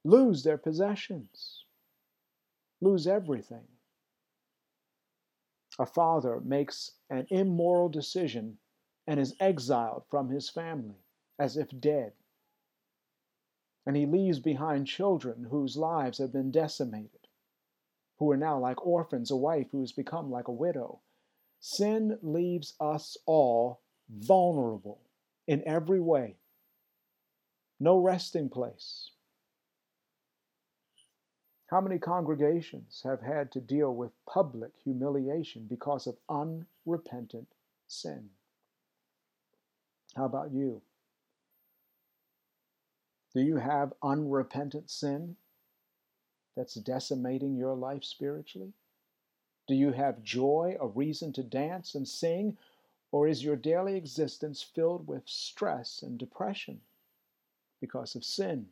lose 0.04 0.44
their 0.44 0.58
possessions, 0.58 1.66
lose 2.82 3.08
everything. 3.08 3.68
A 5.80 5.86
father 5.86 6.40
makes 6.42 6.92
an 7.10 7.26
immoral 7.30 7.90
decision 7.90 8.58
and 9.08 9.20
is 9.20 9.36
exiled 9.40 10.04
from 10.10 10.30
his 10.30 10.50
family 10.50 11.04
as 11.40 11.58
if 11.58 11.68
dead. 11.80 12.14
And 13.86 13.98
he 13.98 14.06
leaves 14.06 14.40
behind 14.40 14.88
children 14.88 15.46
whose 15.50 15.76
lives 15.76 16.20
have 16.20 16.32
been 16.32 16.52
decimated, 16.52 17.28
who 18.18 18.32
are 18.32 18.38
now 18.38 18.60
like 18.60 18.86
orphans, 18.86 19.32
a 19.32 19.36
wife 19.36 19.68
who 19.72 19.82
has 19.82 19.92
become 19.92 20.32
like 20.32 20.48
a 20.48 20.54
widow, 20.54 21.02
Sin 21.66 22.20
leaves 22.22 22.74
us 22.82 23.16
all 23.26 23.80
vulnerable 24.10 25.00
in 25.48 25.66
every 25.66 26.02
way. 26.02 26.36
No 27.80 28.00
resting 28.00 28.50
place. 28.50 29.12
How 31.68 31.80
many 31.80 32.00
congregations 32.00 33.00
have 33.06 33.22
had 33.22 33.50
to 33.54 33.62
deal 33.62 33.96
with 33.96 34.12
public 34.26 34.74
humiliation 34.84 35.66
because 35.70 36.06
of 36.06 36.18
unrepentant 36.28 37.48
sin? 37.88 38.30
How 40.18 40.26
about 40.26 40.52
you? 40.52 40.82
Do 43.34 43.40
you 43.40 43.56
have 43.56 43.94
unrepentant 44.04 44.90
sin 44.92 45.38
that's 46.58 46.74
decimating 46.74 47.56
your 47.56 47.74
life 47.74 48.04
spiritually? 48.04 48.74
Do 49.68 49.76
you 49.76 49.92
have 49.92 50.24
joy, 50.24 50.76
a 50.80 50.88
reason 50.88 51.32
to 51.34 51.44
dance 51.44 51.96
and 51.96 52.08
sing, 52.08 52.58
or 53.12 53.28
is 53.28 53.44
your 53.44 53.56
daily 53.56 53.96
existence 53.96 54.62
filled 54.62 55.08
with 55.08 55.24
stress 55.28 56.02
and 56.02 56.18
depression 56.18 56.82
because 57.80 58.16
of 58.16 58.26
sin? 58.26 58.68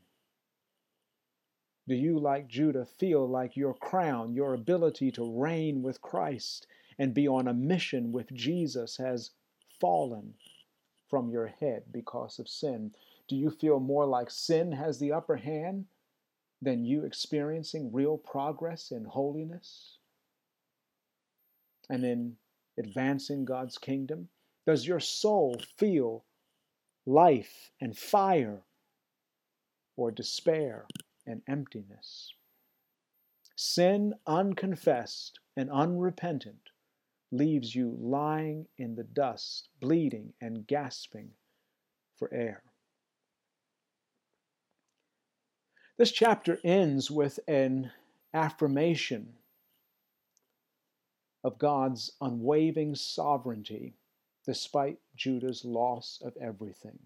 Do 1.88 1.96
you, 1.96 2.20
like 2.20 2.48
Judah, 2.48 2.86
feel 2.86 3.28
like 3.28 3.56
your 3.56 3.74
crown, 3.74 4.34
your 4.34 4.54
ability 4.54 5.12
to 5.12 5.42
reign 5.42 5.82
with 5.82 6.02
Christ 6.02 6.68
and 6.98 7.14
be 7.14 7.28
on 7.28 7.48
a 7.48 7.54
mission 7.54 8.12
with 8.12 8.34
Jesus 8.34 8.98
has 8.98 9.32
fallen 9.80 10.34
from 11.08 11.30
your 11.30 11.48
head 11.48 11.84
because 11.92 12.38
of 12.38 12.50
sin? 12.50 12.94
Do 13.28 13.36
you 13.36 13.50
feel 13.50 13.80
more 13.80 14.06
like 14.06 14.30
sin 14.30 14.74
has 14.74 15.00
the 15.00 15.12
upper 15.12 15.38
hand 15.38 15.88
than 16.62 16.86
you 16.86 17.04
experiencing 17.04 17.92
real 17.92 18.18
progress 18.18 18.92
in 18.92 19.06
holiness? 19.06 19.98
And 21.90 22.04
in 22.04 22.38
advancing 22.78 23.46
God's 23.46 23.78
kingdom? 23.78 24.30
Does 24.66 24.86
your 24.86 25.00
soul 25.00 25.60
feel 25.78 26.24
life 27.06 27.72
and 27.82 27.98
fire 27.98 28.62
or 29.96 30.12
despair 30.12 30.86
and 31.26 31.42
emptiness? 31.48 32.34
Sin 33.56 34.14
unconfessed 34.26 35.40
and 35.56 35.70
unrepentant 35.70 36.70
leaves 37.32 37.76
you 37.76 37.98
lying 38.00 38.68
in 38.78 38.96
the 38.96 39.04
dust, 39.04 39.70
bleeding 39.80 40.34
and 40.42 40.68
gasping 40.68 41.32
for 42.18 42.34
air. 42.34 42.64
This 45.98 46.12
chapter 46.12 46.60
ends 46.64 47.12
with 47.12 47.40
an 47.48 47.92
affirmation 48.34 49.34
of 51.44 51.58
God's 51.58 52.12
unwavering 52.22 52.96
sovereignty 52.96 53.96
despite 54.46 55.00
Judah's 55.16 55.64
loss 55.64 56.22
of 56.24 56.36
everything. 56.38 57.00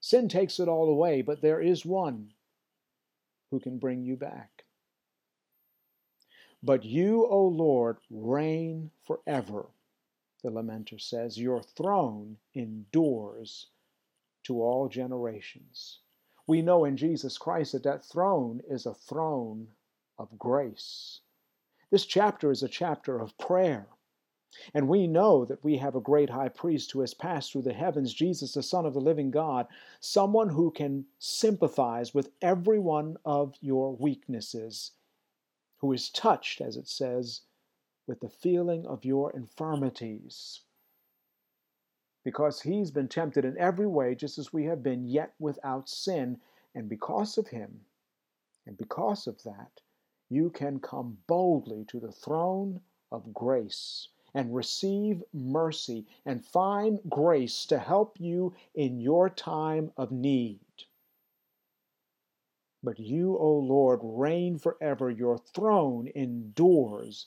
Sin 0.00 0.28
takes 0.28 0.58
it 0.58 0.68
all 0.68 0.88
away, 0.88 1.22
but 1.22 1.40
there 1.40 1.60
is 1.60 1.84
one 1.84 2.32
who 3.50 3.60
can 3.60 3.78
bring 3.78 4.02
you 4.02 4.16
back. 4.16 4.64
But 6.62 6.84
you, 6.84 7.26
O 7.26 7.46
Lord, 7.46 7.98
reign 8.10 8.90
forever, 9.04 9.66
the 10.42 10.50
lamenter 10.50 11.00
says. 11.00 11.38
Your 11.38 11.62
throne 11.62 12.36
endures 12.54 13.66
to 14.44 14.62
all 14.62 14.88
generations. 14.88 15.98
We 16.46 16.62
know 16.62 16.84
in 16.84 16.96
Jesus 16.96 17.38
Christ 17.38 17.72
that 17.72 17.82
that 17.84 18.04
throne 18.04 18.60
is 18.68 18.86
a 18.86 18.94
throne 18.94 19.68
of 20.18 20.38
grace. 20.38 21.20
This 21.92 22.06
chapter 22.06 22.50
is 22.50 22.62
a 22.62 22.70
chapter 22.70 23.20
of 23.20 23.36
prayer. 23.36 23.86
And 24.72 24.88
we 24.88 25.06
know 25.06 25.44
that 25.44 25.62
we 25.62 25.76
have 25.76 25.94
a 25.94 26.00
great 26.00 26.30
high 26.30 26.48
priest 26.48 26.90
who 26.90 27.00
has 27.00 27.12
passed 27.12 27.52
through 27.52 27.62
the 27.62 27.74
heavens, 27.74 28.14
Jesus, 28.14 28.54
the 28.54 28.62
Son 28.62 28.86
of 28.86 28.94
the 28.94 29.00
living 29.00 29.30
God, 29.30 29.66
someone 30.00 30.48
who 30.48 30.70
can 30.70 31.04
sympathize 31.18 32.14
with 32.14 32.30
every 32.40 32.78
one 32.78 33.18
of 33.26 33.56
your 33.60 33.94
weaknesses, 33.94 34.92
who 35.80 35.92
is 35.92 36.08
touched, 36.08 36.62
as 36.62 36.78
it 36.78 36.88
says, 36.88 37.42
with 38.06 38.20
the 38.20 38.30
feeling 38.30 38.86
of 38.86 39.04
your 39.04 39.30
infirmities. 39.32 40.62
Because 42.24 42.62
he's 42.62 42.90
been 42.90 43.08
tempted 43.08 43.44
in 43.44 43.58
every 43.58 43.86
way, 43.86 44.14
just 44.14 44.38
as 44.38 44.50
we 44.50 44.64
have 44.64 44.82
been, 44.82 45.04
yet 45.04 45.34
without 45.38 45.90
sin. 45.90 46.40
And 46.74 46.88
because 46.88 47.36
of 47.36 47.48
him, 47.48 47.82
and 48.64 48.78
because 48.78 49.26
of 49.26 49.42
that, 49.42 49.82
you 50.32 50.48
can 50.48 50.80
come 50.80 51.18
boldly 51.26 51.84
to 51.84 52.00
the 52.00 52.10
throne 52.10 52.80
of 53.10 53.34
grace 53.34 54.08
and 54.32 54.54
receive 54.54 55.22
mercy 55.34 56.06
and 56.24 56.44
find 56.46 56.98
grace 57.08 57.66
to 57.66 57.78
help 57.78 58.18
you 58.18 58.54
in 58.74 58.98
your 58.98 59.28
time 59.28 59.92
of 59.96 60.10
need. 60.10 60.60
But 62.82 62.98
you, 62.98 63.36
O 63.36 63.58
Lord, 63.58 64.00
reign 64.02 64.58
forever. 64.58 65.10
Your 65.10 65.36
throne 65.36 66.08
endures 66.14 67.26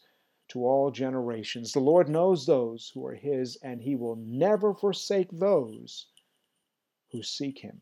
to 0.49 0.65
all 0.65 0.91
generations. 0.91 1.71
The 1.71 1.79
Lord 1.79 2.09
knows 2.09 2.45
those 2.45 2.91
who 2.93 3.05
are 3.05 3.15
his, 3.15 3.55
and 3.57 3.81
he 3.81 3.95
will 3.95 4.15
never 4.17 4.73
forsake 4.73 5.29
those 5.31 6.07
who 7.11 7.21
seek 7.21 7.59
him. 7.59 7.81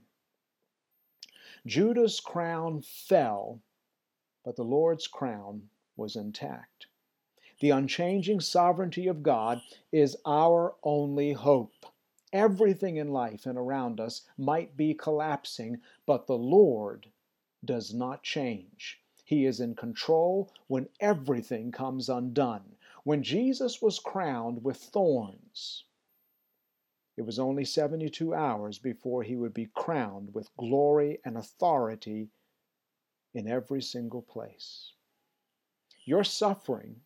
Judah's 1.66 2.20
crown 2.20 2.82
fell, 2.82 3.62
but 4.43 4.56
the 4.56 4.63
Lord's 4.63 5.08
crown 5.08 5.69
was 5.95 6.15
intact. 6.15 6.88
The 7.60 7.69
unchanging 7.69 8.41
sovereignty 8.41 9.08
of 9.08 9.23
God 9.23 9.62
is 9.91 10.17
our 10.25 10.75
only 10.84 11.32
hope. 11.32 11.86
Everything 12.34 12.97
in 12.97 13.12
life 13.12 13.45
and 13.45 13.58
around 13.58 13.99
us 13.99 14.27
might 14.38 14.75
be 14.75 14.93
collapsing, 14.93 15.82
but 16.06 16.27
the 16.27 16.38
Lord 16.38 17.12
does 17.63 17.93
not 17.93 18.23
change. 18.23 18.99
He 19.23 19.45
is 19.45 19.62
in 19.62 19.75
control 19.75 20.51
when 20.67 20.89
everything 20.99 21.71
comes 21.71 22.10
undone. 22.10 22.75
When 23.03 23.23
Jesus 23.23 23.82
was 23.82 23.99
crowned 23.99 24.63
with 24.63 24.77
thorns, 24.77 25.86
it 27.15 27.21
was 27.21 27.39
only 27.39 27.63
72 27.63 28.34
hours 28.34 28.79
before 28.79 29.23
he 29.23 29.36
would 29.36 29.53
be 29.53 29.67
crowned 29.67 30.34
with 30.34 30.56
glory 30.58 31.19
and 31.23 31.38
authority 31.38 32.29
in 33.34 33.48
every 33.48 33.82
single 33.82 34.22
place. 34.22 34.93
Your 36.06 36.24
suffering 36.24 37.02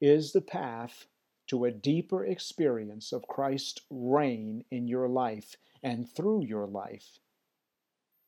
is 0.00 0.32
the 0.32 0.40
path 0.40 1.06
to 1.46 1.64
a 1.64 1.70
deeper 1.70 2.24
experience 2.24 3.12
of 3.12 3.28
Christ's 3.28 3.80
reign 3.90 4.64
in 4.70 4.88
your 4.88 5.08
life 5.08 5.56
and 5.82 6.08
through 6.08 6.44
your 6.44 6.66
life 6.66 7.20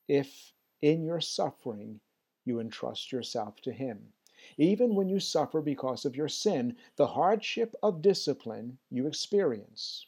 if 0.07 0.53
in 0.81 1.03
your 1.03 1.21
suffering 1.21 1.99
you 2.43 2.59
entrust 2.59 3.11
yourself 3.11 3.61
to 3.61 3.71
Him. 3.71 4.13
Even 4.57 4.95
when 4.95 5.07
you 5.07 5.19
suffer 5.19 5.61
because 5.61 6.05
of 6.05 6.15
your 6.15 6.27
sin, 6.27 6.75
the 6.95 7.07
hardship 7.07 7.75
of 7.83 8.01
discipline 8.01 8.79
you 8.89 9.05
experience 9.05 10.07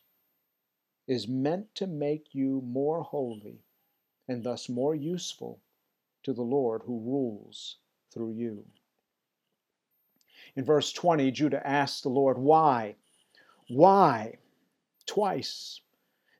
is 1.07 1.27
meant 1.27 1.75
to 1.75 1.85
make 1.85 2.33
you 2.33 2.61
more 2.61 3.03
holy 3.03 3.59
and 4.27 4.43
thus 4.43 4.69
more 4.69 4.95
useful 4.95 5.59
to 6.23 6.33
the 6.33 6.41
Lord 6.41 6.81
who 6.85 6.99
rules 6.99 7.77
through 8.13 8.33
you. 8.33 8.65
In 10.55 10.65
verse 10.65 10.91
20, 10.91 11.31
Judah 11.31 11.65
asks 11.65 12.01
the 12.01 12.09
Lord, 12.09 12.37
Why? 12.37 12.95
Why? 13.67 14.37
Twice. 15.05 15.81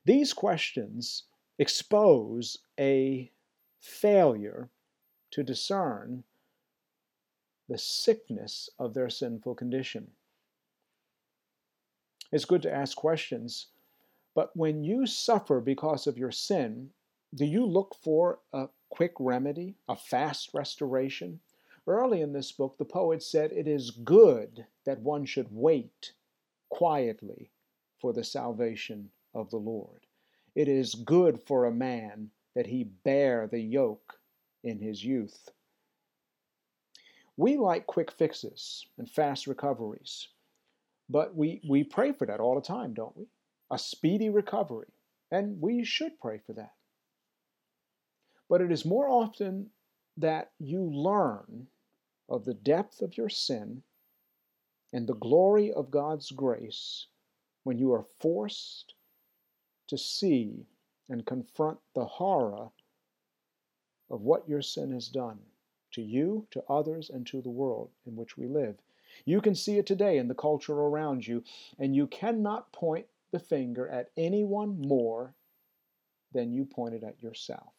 These 0.04 0.32
questions 0.32 1.24
expose 1.58 2.58
a 2.78 3.30
failure 3.80 4.68
to 5.30 5.42
discern 5.42 6.24
the 7.68 7.78
sickness 7.78 8.68
of 8.78 8.92
their 8.92 9.08
sinful 9.08 9.54
condition. 9.54 10.08
It's 12.30 12.44
good 12.44 12.62
to 12.62 12.72
ask 12.72 12.96
questions, 12.96 13.68
but 14.34 14.54
when 14.56 14.82
you 14.82 15.06
suffer 15.06 15.60
because 15.60 16.06
of 16.06 16.18
your 16.18 16.30
sin, 16.30 16.90
do 17.34 17.46
you 17.46 17.64
look 17.64 17.96
for 18.02 18.40
a 18.52 18.68
quick 18.90 19.14
remedy, 19.18 19.76
a 19.88 19.96
fast 19.96 20.50
restoration? 20.52 21.40
Early 21.86 22.20
in 22.20 22.32
this 22.32 22.52
book, 22.52 22.76
the 22.76 22.84
poet 22.84 23.22
said, 23.22 23.52
It 23.52 23.66
is 23.66 23.90
good 23.90 24.66
that 24.84 25.00
one 25.00 25.24
should 25.24 25.48
wait 25.50 26.12
quietly 26.68 27.50
for 28.00 28.12
the 28.12 28.24
salvation 28.24 29.10
of 29.34 29.50
the 29.50 29.56
Lord. 29.56 30.06
It 30.54 30.68
is 30.68 30.94
good 30.94 31.42
for 31.46 31.64
a 31.64 31.72
man 31.72 32.30
that 32.54 32.66
he 32.66 32.84
bear 32.84 33.46
the 33.46 33.60
yoke 33.60 34.20
in 34.62 34.78
his 34.78 35.02
youth. 35.02 35.48
We 37.38 37.56
like 37.56 37.86
quick 37.86 38.12
fixes 38.12 38.86
and 38.98 39.10
fast 39.10 39.46
recoveries, 39.46 40.28
but 41.08 41.34
we, 41.34 41.62
we 41.66 41.82
pray 41.82 42.12
for 42.12 42.26
that 42.26 42.40
all 42.40 42.54
the 42.54 42.60
time, 42.60 42.92
don't 42.92 43.16
we? 43.16 43.26
A 43.70 43.78
speedy 43.78 44.28
recovery, 44.28 44.92
and 45.30 45.60
we 45.62 45.82
should 45.82 46.20
pray 46.20 46.38
for 46.46 46.52
that. 46.52 46.74
But 48.52 48.60
it 48.60 48.70
is 48.70 48.84
more 48.84 49.08
often 49.08 49.70
that 50.18 50.52
you 50.58 50.82
learn 50.82 51.68
of 52.28 52.44
the 52.44 52.52
depth 52.52 53.00
of 53.00 53.16
your 53.16 53.30
sin 53.30 53.82
and 54.92 55.06
the 55.06 55.14
glory 55.14 55.72
of 55.72 55.90
God's 55.90 56.30
grace 56.30 57.06
when 57.64 57.78
you 57.78 57.94
are 57.94 58.04
forced 58.20 58.92
to 59.86 59.96
see 59.96 60.66
and 61.08 61.24
confront 61.24 61.78
the 61.94 62.04
horror 62.04 62.68
of 64.10 64.20
what 64.20 64.46
your 64.46 64.60
sin 64.60 64.92
has 64.92 65.08
done 65.08 65.40
to 65.92 66.02
you, 66.02 66.46
to 66.50 66.62
others, 66.68 67.08
and 67.08 67.26
to 67.28 67.40
the 67.40 67.48
world 67.48 67.88
in 68.04 68.16
which 68.16 68.36
we 68.36 68.48
live. 68.48 68.76
You 69.24 69.40
can 69.40 69.54
see 69.54 69.78
it 69.78 69.86
today 69.86 70.18
in 70.18 70.28
the 70.28 70.34
culture 70.34 70.74
around 70.74 71.26
you, 71.26 71.42
and 71.78 71.96
you 71.96 72.06
cannot 72.06 72.70
point 72.70 73.06
the 73.30 73.40
finger 73.40 73.88
at 73.88 74.10
anyone 74.14 74.78
more 74.78 75.32
than 76.34 76.52
you 76.52 76.66
pointed 76.66 77.02
at 77.02 77.22
yourself. 77.22 77.72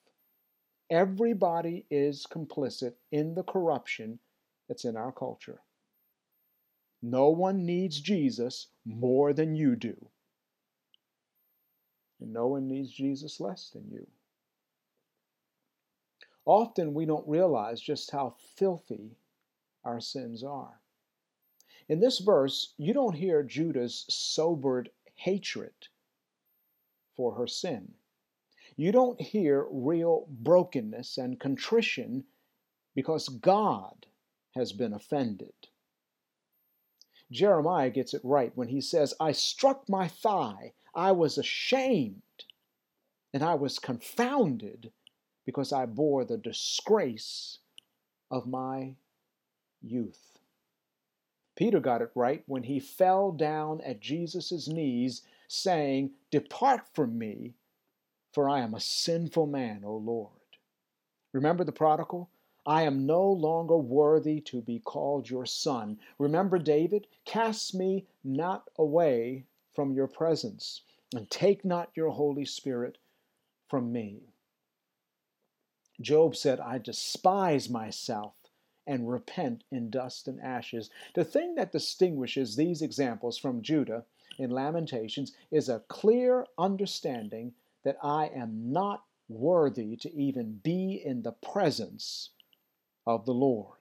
Everybody 0.89 1.85
is 1.89 2.25
complicit 2.29 2.93
in 3.11 3.35
the 3.35 3.43
corruption 3.43 4.19
that's 4.67 4.85
in 4.85 4.95
our 4.95 5.11
culture. 5.11 5.61
No 7.01 7.29
one 7.29 7.65
needs 7.65 7.99
Jesus 7.99 8.67
more 8.85 9.33
than 9.33 9.55
you 9.55 9.75
do. 9.75 9.95
And 12.21 12.31
no 12.31 12.47
one 12.47 12.67
needs 12.67 12.91
Jesus 12.91 13.39
less 13.39 13.69
than 13.69 13.89
you. 13.91 14.07
Often 16.45 16.93
we 16.93 17.05
don't 17.05 17.27
realize 17.27 17.81
just 17.81 18.11
how 18.11 18.35
filthy 18.55 19.17
our 19.83 19.99
sins 19.99 20.43
are. 20.43 20.79
In 21.89 21.99
this 21.99 22.19
verse, 22.19 22.73
you 22.77 22.93
don't 22.93 23.15
hear 23.15 23.43
Judah's 23.43 24.05
sobered 24.09 24.89
hatred 25.15 25.73
for 27.15 27.33
her 27.35 27.47
sin. 27.47 27.93
You 28.75 28.91
don't 28.91 29.21
hear 29.21 29.67
real 29.69 30.25
brokenness 30.29 31.17
and 31.17 31.39
contrition 31.39 32.25
because 32.95 33.29
God 33.29 34.07
has 34.55 34.73
been 34.73 34.93
offended. 34.93 35.53
Jeremiah 37.31 37.89
gets 37.89 38.13
it 38.13 38.21
right 38.23 38.51
when 38.55 38.67
he 38.67 38.81
says, 38.81 39.13
I 39.19 39.31
struck 39.31 39.87
my 39.89 40.07
thigh, 40.07 40.73
I 40.93 41.11
was 41.11 41.37
ashamed, 41.37 42.21
and 43.33 43.43
I 43.43 43.55
was 43.55 43.79
confounded 43.79 44.91
because 45.45 45.73
I 45.73 45.85
bore 45.85 46.25
the 46.25 46.37
disgrace 46.37 47.59
of 48.29 48.47
my 48.47 48.95
youth. 49.81 50.39
Peter 51.55 51.79
got 51.79 52.01
it 52.01 52.11
right 52.15 52.43
when 52.47 52.63
he 52.63 52.79
fell 52.79 53.31
down 53.31 53.81
at 53.81 53.99
Jesus' 53.99 54.67
knees, 54.67 55.21
saying, 55.47 56.11
Depart 56.31 56.87
from 56.93 57.17
me, 57.17 57.53
for 58.33 58.49
I 58.49 58.61
am 58.61 58.73
a 58.73 58.79
sinful 58.79 59.47
man, 59.47 59.83
O 59.85 59.95
Lord. 59.95 60.31
Remember 61.31 61.63
the 61.63 61.71
prodigal? 61.71 62.29
I 62.65 62.83
am 62.83 63.05
no 63.05 63.29
longer 63.29 63.77
worthy 63.77 64.39
to 64.41 64.61
be 64.61 64.79
called 64.79 65.29
your 65.29 65.45
son. 65.45 65.99
Remember 66.17 66.57
David? 66.57 67.07
Cast 67.25 67.75
me 67.75 68.05
not 68.23 68.69
away 68.77 69.45
from 69.73 69.93
your 69.93 70.07
presence, 70.07 70.81
and 71.13 71.29
take 71.29 71.65
not 71.65 71.91
your 71.95 72.09
Holy 72.09 72.45
Spirit 72.45 72.97
from 73.69 73.91
me. 73.91 74.21
Job 75.99 76.35
said, 76.35 76.59
I 76.59 76.77
despise 76.77 77.69
myself 77.69 78.33
and 78.85 79.09
repent 79.09 79.63
in 79.71 79.89
dust 79.89 80.27
and 80.27 80.41
ashes. 80.41 80.89
The 81.15 81.23
thing 81.23 81.55
that 81.55 81.71
distinguishes 81.71 82.55
these 82.55 82.81
examples 82.81 83.37
from 83.37 83.61
Judah 83.61 84.05
in 84.37 84.49
Lamentations 84.49 85.33
is 85.51 85.69
a 85.69 85.83
clear 85.87 86.45
understanding 86.57 87.53
that 87.83 87.97
I 88.03 88.27
am 88.27 88.71
not 88.71 89.03
worthy 89.27 89.95
to 89.97 90.13
even 90.13 90.59
be 90.63 91.01
in 91.03 91.23
the 91.23 91.31
presence 91.31 92.31
of 93.05 93.25
the 93.25 93.33
Lord. 93.33 93.77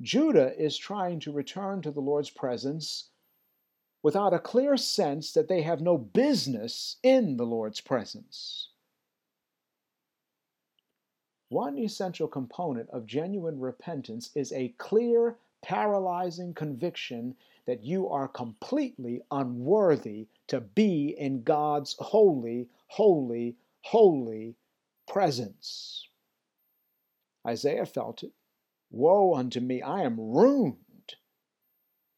Judah 0.00 0.58
is 0.58 0.76
trying 0.76 1.20
to 1.20 1.32
return 1.32 1.82
to 1.82 1.90
the 1.90 2.00
Lord's 2.00 2.30
presence 2.30 3.10
without 4.02 4.32
a 4.32 4.38
clear 4.38 4.76
sense 4.76 5.32
that 5.32 5.48
they 5.48 5.62
have 5.62 5.80
no 5.80 5.98
business 5.98 6.96
in 7.02 7.36
the 7.36 7.44
Lord's 7.44 7.80
presence. 7.80 8.68
One 11.50 11.76
essential 11.78 12.28
component 12.28 12.88
of 12.90 13.06
genuine 13.06 13.58
repentance 13.58 14.30
is 14.34 14.52
a 14.52 14.74
clear 14.78 15.36
paralyzing 15.62 16.54
conviction 16.54 17.34
that 17.66 17.82
you 17.82 18.08
are 18.08 18.28
completely 18.28 19.20
unworthy 19.30 20.28
to 20.50 20.60
be 20.60 21.14
in 21.16 21.44
God's 21.44 21.94
holy, 22.00 22.68
holy, 22.88 23.56
holy 23.82 24.56
presence. 25.06 26.08
Isaiah 27.46 27.86
felt 27.86 28.24
it. 28.24 28.32
Woe 28.90 29.34
unto 29.34 29.60
me, 29.60 29.80
I 29.80 30.02
am 30.02 30.18
ruined, 30.18 31.14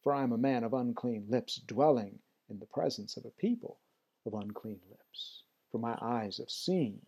for 0.01 0.15
I 0.15 0.23
am 0.23 0.31
a 0.31 0.37
man 0.37 0.63
of 0.63 0.73
unclean 0.73 1.27
lips, 1.29 1.61
dwelling 1.67 2.17
in 2.49 2.57
the 2.57 2.65
presence 2.65 3.17
of 3.17 3.25
a 3.25 3.29
people 3.29 3.77
of 4.25 4.33
unclean 4.33 4.79
lips. 4.89 5.43
For 5.71 5.77
my 5.77 5.95
eyes 6.01 6.37
have 6.37 6.49
seen 6.49 7.01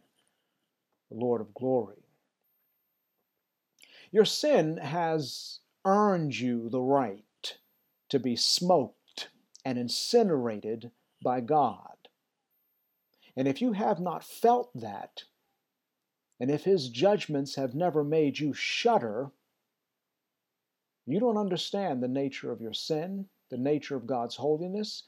the 1.10 1.18
Lord 1.18 1.42
of 1.42 1.56
glory. 1.56 2.04
Your 4.12 4.26
sin 4.26 4.78
has 4.78 5.60
earned 5.86 6.38
you 6.38 6.70
the 6.70 6.82
right 6.82 7.58
to 8.10 8.20
be 8.20 8.36
smoked 8.36 9.30
and 9.66 9.80
incinerated 9.80 10.92
by 11.26 11.42
God. 11.42 11.98
And 13.36 13.50
if 13.50 13.62
you 13.62 13.74
have 13.74 14.00
not 14.00 14.24
felt 14.24 14.72
that, 14.76 15.24
and 16.40 16.50
if 16.50 16.64
His 16.64 16.88
judgments 16.88 17.56
have 17.56 17.76
never 17.76 18.04
made 18.04 18.40
you 18.40 18.54
shudder, 18.54 19.32
you 21.06 21.20
don't 21.20 21.38
understand 21.38 22.02
the 22.02 22.08
nature 22.08 22.52
of 22.52 22.62
your 22.62 22.74
sin, 22.74 23.28
the 23.50 23.58
nature 23.58 23.96
of 23.96 24.08
God's 24.08 24.36
holiness, 24.36 25.04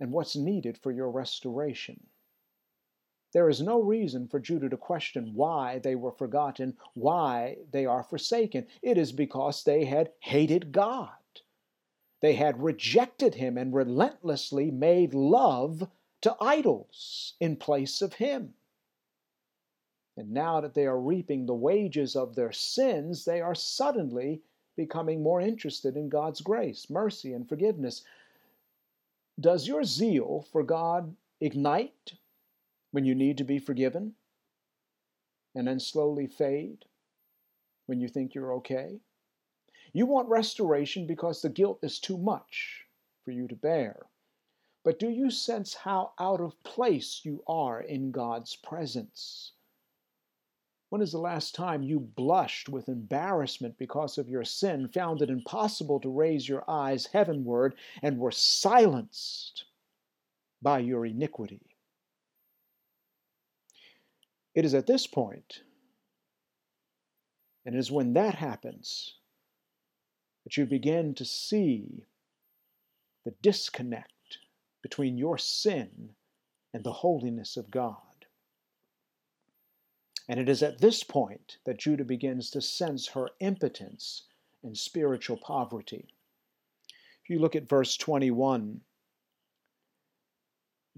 and 0.00 0.12
what's 0.12 0.36
needed 0.36 0.78
for 0.78 0.92
your 0.92 1.10
restoration. 1.10 2.00
There 3.34 3.50
is 3.50 3.60
no 3.60 3.82
reason 3.82 4.28
for 4.28 4.40
Judah 4.40 4.70
to 4.70 4.76
question 4.76 5.32
why 5.34 5.80
they 5.80 5.96
were 5.96 6.12
forgotten, 6.12 6.76
why 6.94 7.58
they 7.72 7.84
are 7.84 8.02
forsaken. 8.02 8.66
It 8.80 8.96
is 8.96 9.12
because 9.12 9.64
they 9.64 9.84
had 9.84 10.12
hated 10.20 10.72
God. 10.72 11.10
They 12.20 12.34
had 12.34 12.62
rejected 12.62 13.34
him 13.34 13.56
and 13.56 13.72
relentlessly 13.72 14.70
made 14.70 15.14
love 15.14 15.88
to 16.22 16.36
idols 16.40 17.34
in 17.40 17.56
place 17.56 18.02
of 18.02 18.14
him. 18.14 18.54
And 20.16 20.32
now 20.32 20.60
that 20.60 20.74
they 20.74 20.86
are 20.86 20.98
reaping 20.98 21.46
the 21.46 21.54
wages 21.54 22.16
of 22.16 22.34
their 22.34 22.50
sins, 22.50 23.24
they 23.24 23.40
are 23.40 23.54
suddenly 23.54 24.42
becoming 24.74 25.22
more 25.22 25.40
interested 25.40 25.96
in 25.96 26.08
God's 26.08 26.40
grace, 26.40 26.90
mercy, 26.90 27.32
and 27.32 27.48
forgiveness. 27.48 28.02
Does 29.38 29.68
your 29.68 29.84
zeal 29.84 30.44
for 30.50 30.64
God 30.64 31.14
ignite 31.40 32.14
when 32.90 33.04
you 33.04 33.14
need 33.14 33.38
to 33.38 33.44
be 33.44 33.60
forgiven 33.60 34.14
and 35.54 35.68
then 35.68 35.78
slowly 35.78 36.26
fade 36.26 36.84
when 37.86 38.00
you 38.00 38.08
think 38.08 38.34
you're 38.34 38.52
okay? 38.54 38.98
You 39.92 40.06
want 40.06 40.28
restoration 40.28 41.06
because 41.06 41.42
the 41.42 41.48
guilt 41.48 41.78
is 41.82 41.98
too 41.98 42.18
much 42.18 42.84
for 43.24 43.30
you 43.30 43.48
to 43.48 43.56
bear. 43.56 44.06
But 44.84 44.98
do 44.98 45.08
you 45.08 45.30
sense 45.30 45.74
how 45.74 46.12
out 46.18 46.40
of 46.40 46.62
place 46.62 47.20
you 47.24 47.42
are 47.46 47.80
in 47.80 48.10
God's 48.10 48.56
presence? 48.56 49.52
When 50.90 51.02
is 51.02 51.12
the 51.12 51.18
last 51.18 51.54
time 51.54 51.82
you 51.82 52.00
blushed 52.00 52.68
with 52.70 52.88
embarrassment 52.88 53.76
because 53.76 54.16
of 54.16 54.28
your 54.28 54.44
sin, 54.44 54.88
found 54.88 55.20
it 55.20 55.28
impossible 55.28 56.00
to 56.00 56.08
raise 56.08 56.48
your 56.48 56.64
eyes 56.68 57.06
heavenward, 57.06 57.74
and 58.00 58.18
were 58.18 58.30
silenced 58.30 59.66
by 60.62 60.78
your 60.78 61.04
iniquity? 61.04 61.76
It 64.54 64.64
is 64.64 64.72
at 64.72 64.86
this 64.86 65.06
point, 65.06 65.62
and 67.66 67.74
it 67.74 67.78
is 67.78 67.92
when 67.92 68.14
that 68.14 68.34
happens, 68.34 69.17
you 70.56 70.66
begin 70.66 71.14
to 71.14 71.24
see 71.24 72.06
the 73.24 73.34
disconnect 73.42 74.38
between 74.82 75.18
your 75.18 75.36
sin 75.36 76.14
and 76.72 76.84
the 76.84 76.92
holiness 76.92 77.56
of 77.56 77.70
God. 77.70 77.96
And 80.28 80.38
it 80.38 80.48
is 80.48 80.62
at 80.62 80.78
this 80.78 81.02
point 81.02 81.58
that 81.64 81.78
Judah 81.78 82.04
begins 82.04 82.50
to 82.50 82.60
sense 82.60 83.08
her 83.08 83.30
impotence 83.40 84.24
and 84.62 84.76
spiritual 84.76 85.38
poverty. 85.38 86.08
If 87.22 87.30
you 87.30 87.38
look 87.38 87.56
at 87.56 87.68
verse 87.68 87.96
21, 87.96 88.80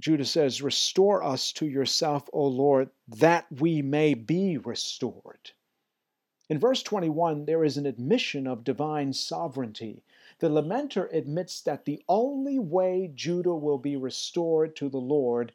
Judah 0.00 0.24
says, 0.24 0.62
Restore 0.62 1.22
us 1.22 1.52
to 1.52 1.66
yourself, 1.66 2.28
O 2.32 2.46
Lord, 2.46 2.90
that 3.08 3.46
we 3.50 3.82
may 3.82 4.14
be 4.14 4.58
restored. 4.58 5.52
In 6.50 6.58
verse 6.58 6.82
21, 6.82 7.44
there 7.44 7.62
is 7.62 7.76
an 7.76 7.86
admission 7.86 8.48
of 8.48 8.64
divine 8.64 9.12
sovereignty. 9.12 10.02
The 10.40 10.48
lamenter 10.48 11.08
admits 11.12 11.60
that 11.60 11.84
the 11.84 12.02
only 12.08 12.58
way 12.58 13.12
Judah 13.14 13.54
will 13.54 13.78
be 13.78 13.94
restored 13.94 14.74
to 14.74 14.88
the 14.88 14.98
Lord 14.98 15.52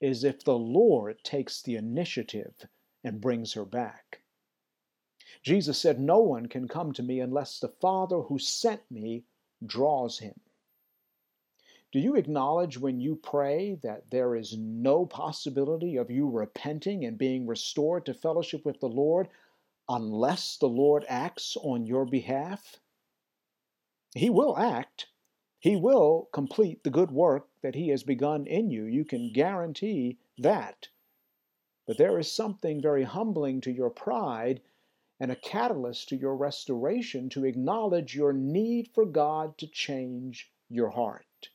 is 0.00 0.22
if 0.22 0.44
the 0.44 0.56
Lord 0.56 1.24
takes 1.24 1.60
the 1.60 1.74
initiative 1.74 2.68
and 3.02 3.20
brings 3.20 3.54
her 3.54 3.64
back. 3.64 4.20
Jesus 5.42 5.78
said, 5.78 5.98
No 5.98 6.20
one 6.20 6.46
can 6.46 6.68
come 6.68 6.92
to 6.92 7.02
me 7.02 7.18
unless 7.18 7.58
the 7.58 7.68
Father 7.68 8.20
who 8.20 8.38
sent 8.38 8.88
me 8.88 9.24
draws 9.66 10.20
him. 10.20 10.38
Do 11.90 11.98
you 11.98 12.14
acknowledge 12.14 12.78
when 12.78 13.00
you 13.00 13.16
pray 13.16 13.80
that 13.82 14.10
there 14.10 14.36
is 14.36 14.56
no 14.56 15.06
possibility 15.06 15.96
of 15.96 16.08
you 16.08 16.28
repenting 16.28 17.04
and 17.04 17.18
being 17.18 17.48
restored 17.48 18.06
to 18.06 18.14
fellowship 18.14 18.64
with 18.64 18.78
the 18.78 18.88
Lord 18.88 19.28
unless 19.88 20.56
the 20.56 20.68
Lord 20.68 21.04
acts 21.08 21.56
on 21.56 21.86
your 21.86 22.04
behalf? 22.04 22.80
He 24.14 24.30
will 24.30 24.56
act. 24.56 25.08
He 25.58 25.76
will 25.76 26.28
complete 26.32 26.84
the 26.84 26.90
good 26.90 27.10
work 27.10 27.48
that 27.62 27.74
He 27.74 27.88
has 27.88 28.02
begun 28.02 28.46
in 28.46 28.70
you. 28.70 28.84
You 28.84 29.04
can 29.04 29.32
guarantee 29.32 30.18
that. 30.38 30.88
But 31.86 31.98
there 31.98 32.18
is 32.18 32.32
something 32.32 32.80
very 32.80 33.04
humbling 33.04 33.60
to 33.62 33.72
your 33.72 33.90
pride 33.90 34.60
and 35.20 35.30
a 35.30 35.36
catalyst 35.36 36.08
to 36.08 36.16
your 36.16 36.36
restoration 36.36 37.28
to 37.30 37.44
acknowledge 37.44 38.14
your 38.14 38.32
need 38.32 38.88
for 38.94 39.06
God 39.06 39.56
to 39.58 39.66
change 39.66 40.52
your 40.68 40.90
heart. 40.90 41.50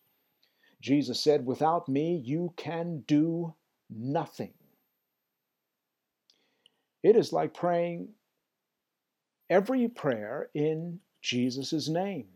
Jesus 0.81 1.21
said, 1.21 1.45
Without 1.45 1.87
me, 1.87 2.15
you 2.15 2.53
can 2.57 3.01
do 3.01 3.53
nothing. 3.89 4.53
It 7.03 7.15
is 7.15 7.33
like 7.33 7.53
praying 7.53 8.09
every 9.51 9.85
prayer 9.89 10.49
in 10.53 10.97
Jesus' 11.21 11.89
name. 11.89 12.27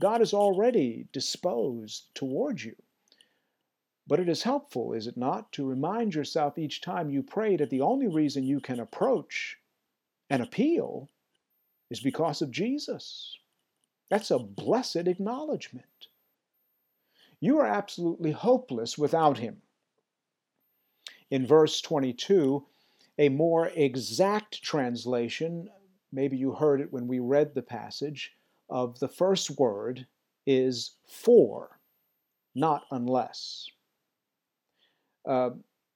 God 0.00 0.20
is 0.20 0.34
already 0.34 1.06
disposed 1.12 2.12
toward 2.12 2.60
you. 2.60 2.74
But 4.06 4.18
it 4.18 4.28
is 4.28 4.42
helpful, 4.42 4.92
is 4.92 5.06
it 5.06 5.16
not, 5.16 5.52
to 5.52 5.64
remind 5.64 6.14
yourself 6.14 6.58
each 6.58 6.80
time 6.80 7.08
you 7.08 7.22
pray 7.22 7.56
that 7.56 7.70
the 7.70 7.82
only 7.82 8.08
reason 8.08 8.42
you 8.42 8.58
can 8.58 8.80
approach 8.80 9.58
an 10.28 10.40
appeal 10.40 11.08
is 11.88 12.00
because 12.00 12.42
of 12.42 12.50
Jesus. 12.50 13.38
That's 14.08 14.32
a 14.32 14.38
blessed 14.40 15.06
acknowledgement. 15.06 16.08
You 17.38 17.58
are 17.60 17.66
absolutely 17.66 18.32
hopeless 18.32 18.98
without 18.98 19.38
Him. 19.38 19.62
In 21.30 21.46
verse 21.46 21.80
22, 21.80 22.66
a 23.18 23.28
more 23.28 23.68
exact 23.68 24.62
translation 24.62 25.70
maybe 26.12 26.36
you 26.36 26.52
heard 26.52 26.80
it 26.80 26.92
when 26.92 27.06
we 27.06 27.18
read 27.18 27.54
the 27.54 27.62
passage, 27.62 28.32
of 28.70 28.98
the 29.00 29.08
first 29.08 29.58
word 29.58 30.06
is 30.46 30.92
for, 31.06 31.78
not 32.54 32.84
unless. 32.90 33.68
Uh, 35.26 35.50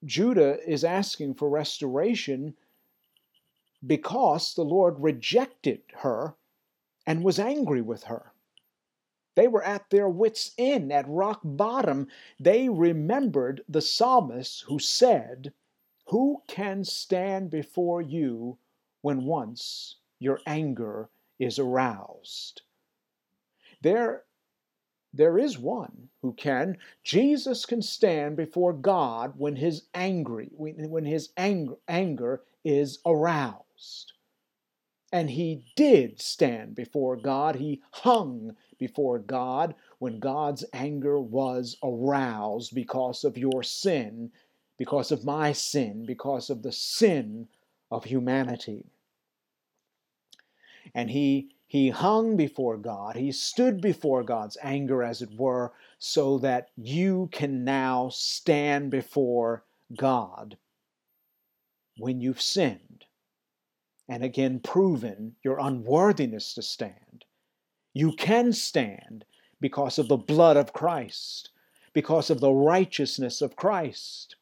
Judah 0.05 0.59
is 0.68 0.85
asking 0.85 1.35
for 1.35 1.48
restoration 1.48 2.55
because 3.87 4.55
the 4.55 4.64
Lord 4.64 4.96
rejected 4.98 5.81
her 5.94 6.35
and 7.07 7.22
was 7.22 7.38
angry 7.38 7.81
with 7.81 8.05
her. 8.05 8.33
They 9.35 9.48
were 9.48 9.64
at 9.64 9.90
their 9.90 10.09
wits' 10.09 10.53
end, 10.59 10.92
at 10.92 11.09
rock 11.09 11.40
bottom. 11.42 12.09
They 12.38 12.68
remembered 12.68 13.62
the 13.68 13.81
psalmist 13.81 14.62
who 14.62 14.79
said, 14.79 15.53
Who 16.07 16.42
can 16.46 16.85
stand 16.85 17.50
before 17.50 18.00
you 18.00 18.59
when 19.00 19.24
once 19.24 19.96
your 20.24 20.40
anger 20.46 21.10
is 21.38 21.58
aroused. 21.58 22.62
There, 23.82 24.24
there 25.12 25.38
is 25.38 25.58
one 25.58 26.08
who 26.22 26.32
can. 26.32 26.78
Jesus 27.02 27.66
can 27.66 27.82
stand 27.82 28.34
before 28.37 28.72
God 28.72 29.34
when 29.37 29.56
his 29.56 29.82
angry, 29.92 30.48
when 30.56 31.04
his 31.04 31.28
anger, 31.37 31.74
anger 31.87 32.42
is 32.64 33.00
aroused. 33.04 34.12
And 35.12 35.28
he 35.28 35.66
did 35.76 36.20
stand 36.20 36.74
before 36.74 37.16
God. 37.16 37.56
He 37.56 37.82
hung 37.92 38.56
before 38.78 39.18
God 39.18 39.74
when 39.98 40.18
God's 40.18 40.64
anger 40.72 41.20
was 41.20 41.76
aroused 41.84 42.74
because 42.74 43.24
of 43.24 43.37
your 43.37 43.62
sin, 43.62 44.32
because 44.78 45.12
of 45.12 45.24
my 45.24 45.52
sin, 45.52 46.06
because 46.06 46.48
of 46.48 46.62
the 46.62 46.72
sin 46.72 47.46
of 47.90 48.04
humanity 48.04 48.87
and 50.92 51.10
he 51.10 51.50
He 51.66 51.90
hung 51.90 52.36
before 52.36 52.76
God, 52.76 53.16
he 53.16 53.32
stood 53.32 53.80
before 53.80 54.22
God's 54.22 54.58
anger, 54.62 55.02
as 55.02 55.22
it 55.22 55.34
were, 55.34 55.72
so 55.98 56.38
that 56.38 56.70
you 56.76 57.28
can 57.32 57.64
now 57.64 58.10
stand 58.10 58.90
before 58.90 59.64
God 59.96 60.56
when 61.96 62.20
you've 62.20 62.42
sinned 62.42 63.06
and 64.08 64.22
again 64.22 64.60
proven 64.60 65.36
your 65.42 65.58
unworthiness 65.58 66.54
to 66.54 66.62
stand. 66.62 67.24
You 67.92 68.12
can 68.12 68.52
stand 68.52 69.24
because 69.60 69.98
of 69.98 70.08
the 70.08 70.16
blood 70.16 70.56
of 70.56 70.72
Christ, 70.72 71.50
because 71.92 72.28
of 72.28 72.40
the 72.40 72.52
righteousness 72.52 73.40
of 73.40 73.56
Christ. 73.56 74.36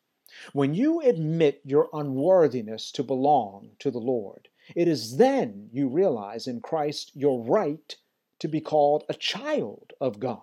When 0.52 0.74
you 0.74 1.00
admit 1.00 1.60
your 1.64 1.88
unworthiness 1.92 2.90
to 2.92 3.02
belong 3.02 3.76
to 3.78 3.90
the 3.90 4.00
Lord, 4.00 4.48
it 4.74 4.88
is 4.88 5.16
then 5.16 5.68
you 5.72 5.88
realize 5.88 6.46
in 6.46 6.60
Christ 6.60 7.12
your 7.14 7.42
right 7.42 7.96
to 8.38 8.48
be 8.48 8.60
called 8.60 9.04
a 9.08 9.14
child 9.14 9.92
of 10.00 10.20
God. 10.20 10.40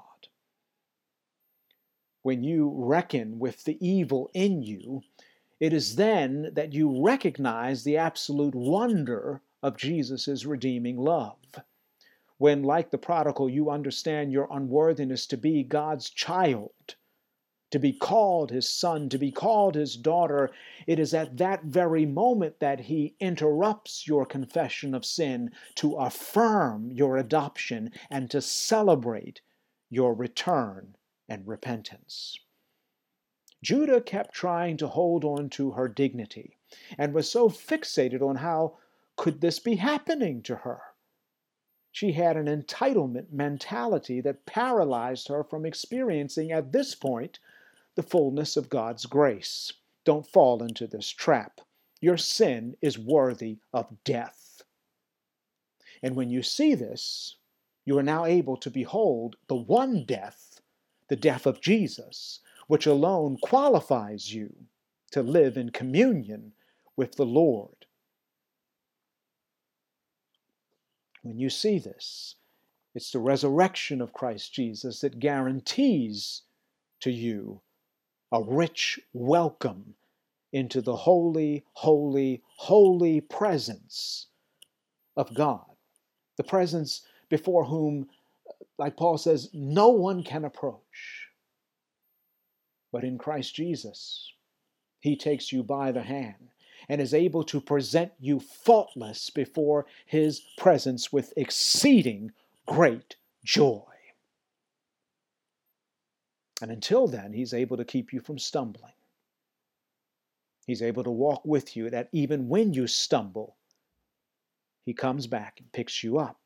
When 2.22 2.44
you 2.44 2.72
reckon 2.76 3.40
with 3.40 3.64
the 3.64 3.78
evil 3.86 4.30
in 4.34 4.62
you, 4.62 5.02
it 5.60 5.74
is 5.74 5.96
then 5.96 6.52
that 6.54 6.74
you 6.74 7.04
recognize 7.04 7.84
the 7.84 7.98
absolute 7.98 8.56
wonder 8.56 9.42
of 9.62 9.78
Jesus' 9.78 10.46
redeeming 10.46 10.98
love. 10.98 11.38
When, 12.38 12.64
like 12.64 12.92
the 12.92 12.98
prodigal, 12.98 13.50
you 13.50 13.70
understand 13.70 14.32
your 14.32 14.48
unworthiness 14.50 15.26
to 15.28 15.38
be 15.38 15.64
God's 15.64 16.10
child, 16.10 16.96
to 17.72 17.80
be 17.80 17.94
called 17.94 18.50
his 18.50 18.68
son, 18.68 19.10
to 19.10 19.18
be 19.18 19.32
called 19.32 19.76
his 19.76 19.96
daughter, 19.96 20.50
it 20.88 21.00
is 21.00 21.14
at 21.14 21.38
that 21.38 21.64
very 21.64 22.06
moment 22.06 22.60
that 22.60 22.80
he 22.80 23.16
interrupts 23.20 24.08
your 24.08 24.26
confession 24.26 24.96
of 24.96 25.06
sin 25.06 25.52
to 25.76 25.96
affirm 25.96 26.92
your 26.92 27.18
adoption 27.18 27.92
and 28.10 28.32
to 28.32 28.42
celebrate 28.42 29.42
your 29.90 30.14
return 30.14 30.96
and 31.28 31.48
repentance. 31.48 32.40
Judah 33.62 34.02
kept 34.02 34.34
trying 34.34 34.78
to 34.78 34.88
hold 34.88 35.24
on 35.24 35.50
to 35.50 35.72
her 35.72 35.88
dignity 35.88 36.58
and 36.98 37.14
was 37.14 37.30
so 37.30 37.50
fixated 37.50 38.22
on 38.22 38.38
how 38.38 38.78
could 39.16 39.42
this 39.42 39.60
be 39.60 39.76
happening 39.76 40.42
to 40.44 40.56
her. 40.56 40.82
She 41.92 42.14
had 42.14 42.38
an 42.38 42.46
entitlement 42.46 43.32
mentality 43.32 44.22
that 44.22 44.46
paralyzed 44.46 45.28
her 45.28 45.44
from 45.44 45.66
experiencing 45.66 46.52
at 46.52 46.72
this 46.72 46.96
point 46.96 47.40
the 48.00 48.04
fullness 48.04 48.56
of 48.56 48.70
God's 48.70 49.06
grace. 49.06 49.74
Don't 50.06 50.26
fall 50.26 50.64
into 50.64 50.88
this 50.88 51.10
trap. 51.10 51.60
Your 52.00 52.16
sin 52.16 52.78
is 52.82 52.98
worthy 52.98 53.58
of 53.74 53.94
death. 54.06 54.62
And 56.02 56.16
when 56.16 56.30
you 56.30 56.42
see 56.42 56.76
this, 56.76 57.36
you 57.84 57.98
are 57.98 58.04
now 58.04 58.24
able 58.24 58.56
to 58.56 58.72
behold 58.72 59.36
the 59.50 59.58
one 59.58 60.06
death, 60.06 60.62
the 61.10 61.18
death 61.18 61.46
of 61.46 61.60
Jesus, 61.60 62.40
which 62.68 62.86
alone 62.86 63.36
qualifies 63.42 64.34
you 64.34 64.56
to 65.12 65.22
live 65.22 65.58
in 65.58 65.70
communion 65.70 66.54
with 66.96 67.18
the 67.18 67.26
Lord. 67.26 67.86
When 71.22 71.38
you 71.38 71.50
see 71.50 71.80
this, 71.80 72.36
it's 72.96 73.12
the 73.12 73.20
resurrection 73.20 74.00
of 74.00 74.14
Christ 74.14 74.54
Jesus 74.54 75.02
that 75.02 75.20
guarantees 75.20 76.44
to 77.02 77.12
you 77.12 77.60
a 78.32 78.42
rich 78.44 79.00
welcome 79.14 79.96
into 80.52 80.82
the 80.82 80.96
holy, 80.96 81.64
holy, 81.74 82.42
holy 82.56 83.22
presence 83.22 84.28
of 85.16 85.34
God. 85.34 85.66
The 86.38 86.44
presence 86.44 87.02
before 87.30 87.66
whom, 87.66 88.08
like 88.78 88.98
Paul 88.98 89.18
says, 89.18 89.50
no 89.54 89.90
one 89.90 90.24
can 90.24 90.46
approach. 90.46 91.28
But 92.92 93.04
in 93.04 93.18
Christ 93.18 93.56
Jesus, 93.56 94.32
He 95.00 95.16
takes 95.16 95.52
you 95.52 95.64
by 95.64 95.92
the 95.92 96.02
hand 96.02 96.50
and 96.88 97.00
is 97.00 97.14
able 97.14 97.44
to 97.44 97.62
present 97.62 98.12
you 98.20 98.40
faultless 98.40 99.30
before 99.30 99.86
His 100.06 100.42
presence 100.58 101.14
with 101.14 101.34
exceeding 101.38 102.32
great 102.66 103.16
joy. 103.44 103.89
And 106.62 106.72
until 106.72 107.08
then, 107.08 107.34
He's 107.34 107.54
able 107.54 107.78
to 107.78 107.86
keep 107.86 108.12
you 108.12 108.20
from 108.20 108.38
stumbling. 108.38 108.94
He's 110.66 110.82
able 110.82 111.04
to 111.04 111.12
walk 111.12 111.44
with 111.46 111.76
you 111.76 111.90
that 111.90 112.10
even 112.12 112.50
when 112.50 112.74
you 112.74 112.86
stumble, 112.86 113.56
He 114.86 114.94
comes 114.94 115.26
back 115.26 115.60
and 115.60 115.72
picks 115.72 116.04
you 116.04 116.20
up. 116.20 116.40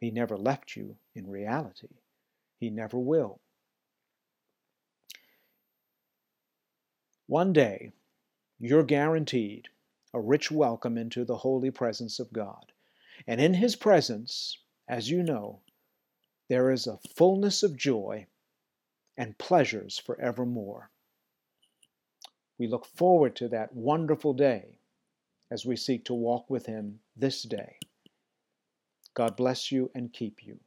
He 0.00 0.10
never 0.10 0.36
left 0.36 0.76
you 0.76 0.96
in 1.14 1.30
reality, 1.30 1.88
He 2.58 2.70
never 2.70 2.98
will. 2.98 3.40
One 7.28 7.52
day, 7.52 7.92
you're 8.58 8.84
guaranteed 8.84 9.68
a 10.12 10.20
rich 10.20 10.50
welcome 10.50 10.96
into 10.96 11.24
the 11.24 11.36
holy 11.36 11.70
presence 11.70 12.18
of 12.18 12.32
God. 12.32 12.72
And 13.26 13.40
in 13.40 13.54
His 13.54 13.74
presence, 13.74 14.58
as 14.88 15.10
you 15.10 15.22
know, 15.22 15.60
there 16.48 16.70
is 16.70 16.86
a 16.86 16.98
fullness 17.16 17.62
of 17.62 17.76
joy 17.76 18.26
and 19.16 19.38
pleasures 19.38 19.98
forevermore. 19.98 20.90
We 22.58 22.66
look 22.66 22.86
forward 22.86 23.36
to 23.36 23.48
that 23.48 23.74
wonderful 23.74 24.34
day 24.34 24.78
as 25.50 25.66
we 25.66 25.76
seek 25.76 26.04
to 26.06 26.14
walk 26.14 26.50
with 26.50 26.66
Him 26.66 27.00
this 27.16 27.42
day. 27.42 27.78
God 29.14 29.36
bless 29.36 29.72
you 29.72 29.90
and 29.94 30.12
keep 30.12 30.44
you. 30.44 30.58